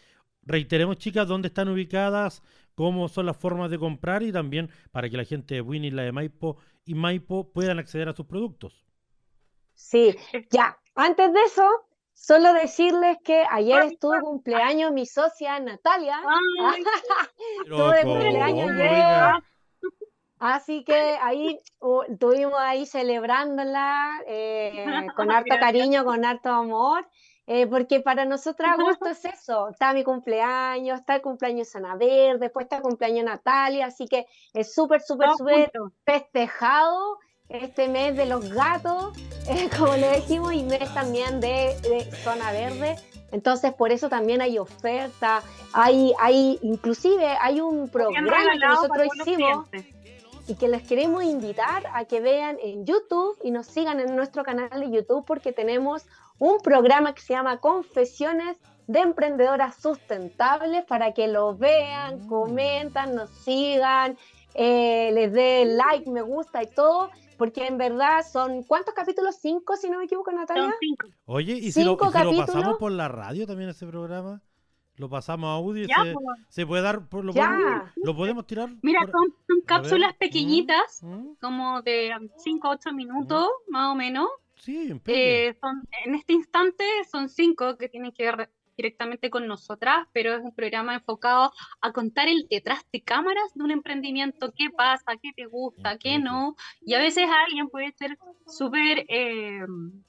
[0.42, 2.42] reiteremos chicas dónde están ubicadas,
[2.76, 6.02] cómo son las formas de comprar y también para que la gente de Winnie, la
[6.02, 8.84] de Maipo y Maipo puedan acceder a sus productos.
[9.74, 10.14] Sí,
[10.50, 10.78] ya.
[10.94, 11.68] Antes de eso,
[12.12, 16.20] solo decirles que ayer estuvo de cumpleaños mi socia Natalia.
[17.64, 19.42] Estuvo de cumpleaños ¿cómo, ayer.
[20.38, 24.84] Así que ahí uh, estuvimos ahí celebrándola eh,
[25.16, 27.08] con harto cariño, con harto amor,
[27.46, 31.94] eh, porque para nosotras agosto es eso, está mi cumpleaños, está el cumpleaños de Ana
[31.94, 35.70] Verde, después está el cumpleaños de Natalia, así que es súper, súper, súper
[36.04, 37.18] festejado
[37.48, 39.16] este mes de los gatos,
[39.48, 42.96] eh, como le decimos, y mes también de, de zona verde.
[43.32, 45.42] Entonces, por eso también hay oferta,
[45.72, 49.66] hay, hay, inclusive hay un programa que nosotros hicimos
[50.48, 54.44] y que les queremos invitar a que vean en YouTube y nos sigan en nuestro
[54.44, 56.06] canal de YouTube porque tenemos
[56.38, 62.28] un programa que se llama Confesiones de Emprendedoras Sustentables para que lo vean, Mm.
[62.28, 64.16] comentan, nos sigan,
[64.54, 69.36] eh, les den like, me gusta y todo, porque en verdad son, ¿cuántos capítulos?
[69.40, 70.64] ¿Cinco, si no me equivoco, Natalia?
[70.64, 71.08] Son cinco.
[71.26, 74.40] Oye, ¿y si, lo, Cinco y si lo pasamos por la radio también ese programa?
[74.94, 75.84] ¿Lo pasamos a audio?
[75.84, 76.24] y Ya, se, pues.
[76.48, 77.50] se puede dar, por, lo, Ya.
[77.50, 78.70] podemos, lo podemos tirar?
[78.82, 80.18] Mira, por- son, son cápsulas ¿mm?
[80.18, 81.34] pequeñitas, ¿Mm?
[81.40, 84.28] como de 5 a 8 minutos, más o menos.
[84.56, 84.88] Sí.
[85.06, 90.34] Eh, son, en este instante son cinco que tienen que ver directamente con nosotras, pero
[90.34, 91.50] es un programa enfocado
[91.80, 96.18] a contar el detrás de cámaras de un emprendimiento, qué pasa, qué te gusta, qué
[96.18, 99.60] no, y a veces a alguien puede ser súper, eh,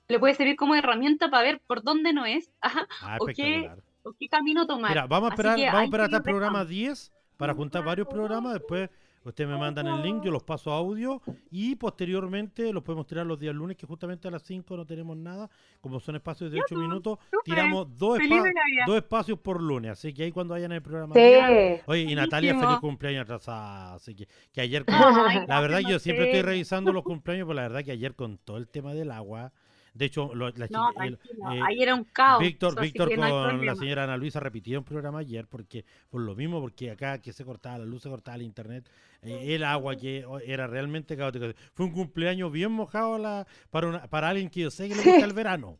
[0.10, 3.70] le puede servir como herramienta para ver por dónde no es, ajá, Ah, o qué-
[4.04, 4.92] o qué camino tomar.
[4.92, 6.70] Mira, vamos a esperar, vamos a esperar hasta el programa dejamos.
[6.70, 8.54] 10 para juntar varios programas.
[8.54, 8.90] Después
[9.30, 11.22] ustedes me mandan el link, yo los paso a audio
[11.52, 15.18] y posteriormente los podemos tirar los días lunes, que justamente a las 5 no tenemos
[15.18, 15.50] nada.
[15.82, 17.44] Como son espacios de 8 minutos, súper.
[17.56, 18.44] tiramos dos, espa-
[18.86, 19.92] dos espacios por lunes.
[19.92, 21.14] Así que ahí cuando vayan el programa.
[21.16, 21.22] Sí.
[21.22, 23.94] 10, Oye, y Natalia, feliz cumpleaños atrasada.
[23.96, 24.96] Así que, que ayer, con-
[25.28, 28.38] Ay, la verdad, yo siempre estoy revisando los cumpleaños, pero la verdad que ayer con
[28.38, 29.52] todo el tema del agua.
[29.98, 32.40] De hecho, lo- la No, chica- el- eh, ahí era un caos.
[32.40, 36.62] Víctor, Víctor no con la señora Ana Luisa repitieron programa ayer porque por lo mismo,
[36.62, 38.88] porque acá que se cortaba la luz, se cortaba el internet,
[39.24, 41.46] eh, el agua que era realmente caótico.
[41.74, 45.02] Fue un cumpleaños bien mojado la, para, una- para alguien que yo sé que le
[45.02, 45.80] gusta el verano.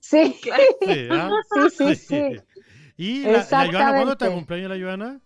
[0.00, 1.30] Sí, Sí, ¿ah?
[1.70, 2.36] sí, sí, sí.
[2.96, 5.20] Y la, la Joana, ¿cuándo está el cumpleaños de la Joana?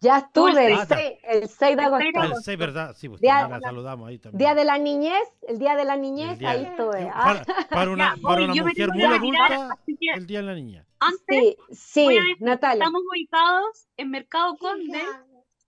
[0.00, 0.96] Ya estuve el Ah, está.
[0.96, 1.98] 6, el 6 de agosto.
[2.04, 2.44] 6 de Ah, el agosto.
[2.44, 2.94] 6, ¿verdad?
[2.96, 4.38] Sí, pues Día- la saludamos ahí también.
[4.38, 7.10] Día de la niñez, el día de la niñez, día- ahí estuve.
[7.12, 10.38] Ah, Para, para una, Ya, para una yo me mujer muy adulta, que el día
[10.40, 10.86] de la niña.
[11.00, 12.84] antes sí, sí, decir, Natalia.
[12.84, 15.02] estamos ubicados en Mercado Conde,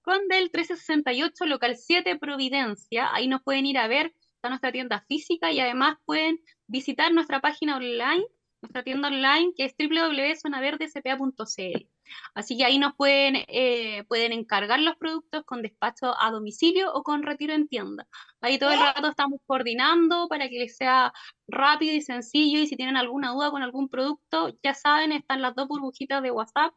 [0.02, 3.12] Conde el 1368, local 7, Providencia.
[3.12, 7.40] Ahí nos pueden ir a ver, está nuestra tienda física y además pueden visitar nuestra
[7.40, 8.24] página online,
[8.62, 11.89] nuestra tienda online que es www.zonaverdecpa.cl.
[12.34, 17.02] Así que ahí nos pueden, eh, pueden encargar los productos con despacho a domicilio o
[17.02, 18.06] con retiro en tienda.
[18.40, 21.12] Ahí todo el rato estamos coordinando para que les sea
[21.48, 25.54] rápido y sencillo y si tienen alguna duda con algún producto, ya saben, están las
[25.54, 26.74] dos burbujitas de WhatsApp.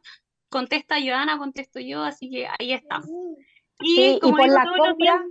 [0.48, 3.08] Contesta Joana, contesto yo, así que ahí estamos.
[3.80, 5.24] Y Sí, y como por digo la los días, compra,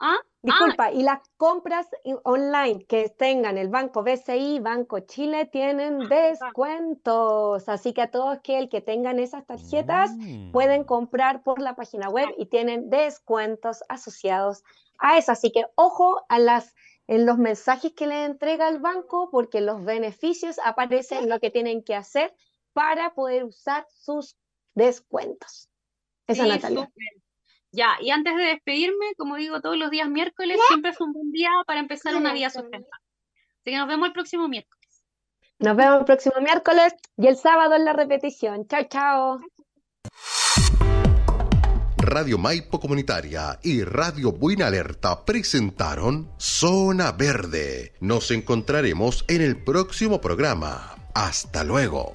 [0.00, 0.16] ¿ah?
[0.46, 1.86] Disculpa, y las compras
[2.24, 7.68] online que tengan el Banco BCI, Banco Chile, tienen descuentos.
[7.68, 10.52] Así que a todos que el que tengan esas tarjetas Mm.
[10.52, 14.62] pueden comprar por la página web y tienen descuentos asociados
[14.98, 15.32] a eso.
[15.32, 16.74] Así que ojo a las
[17.08, 21.84] en los mensajes que les entrega el banco, porque los beneficios aparecen lo que tienen
[21.84, 22.34] que hacer
[22.72, 24.36] para poder usar sus
[24.74, 25.68] descuentos.
[26.26, 26.80] Esa Sí, Natalia.
[26.86, 27.25] súper.
[27.76, 31.30] Ya, y antes de despedirme, como digo todos los días miércoles, siempre es un buen
[31.30, 33.04] día para empezar una vida sustentable.
[33.60, 35.04] Así que nos vemos el próximo miércoles.
[35.58, 38.66] Nos vemos el próximo miércoles y el sábado en la repetición.
[38.66, 39.40] Chao, chao.
[41.98, 47.92] Radio Maipo Comunitaria y Radio Buena Alerta presentaron Zona Verde.
[48.00, 50.94] Nos encontraremos en el próximo programa.
[51.14, 52.14] Hasta luego.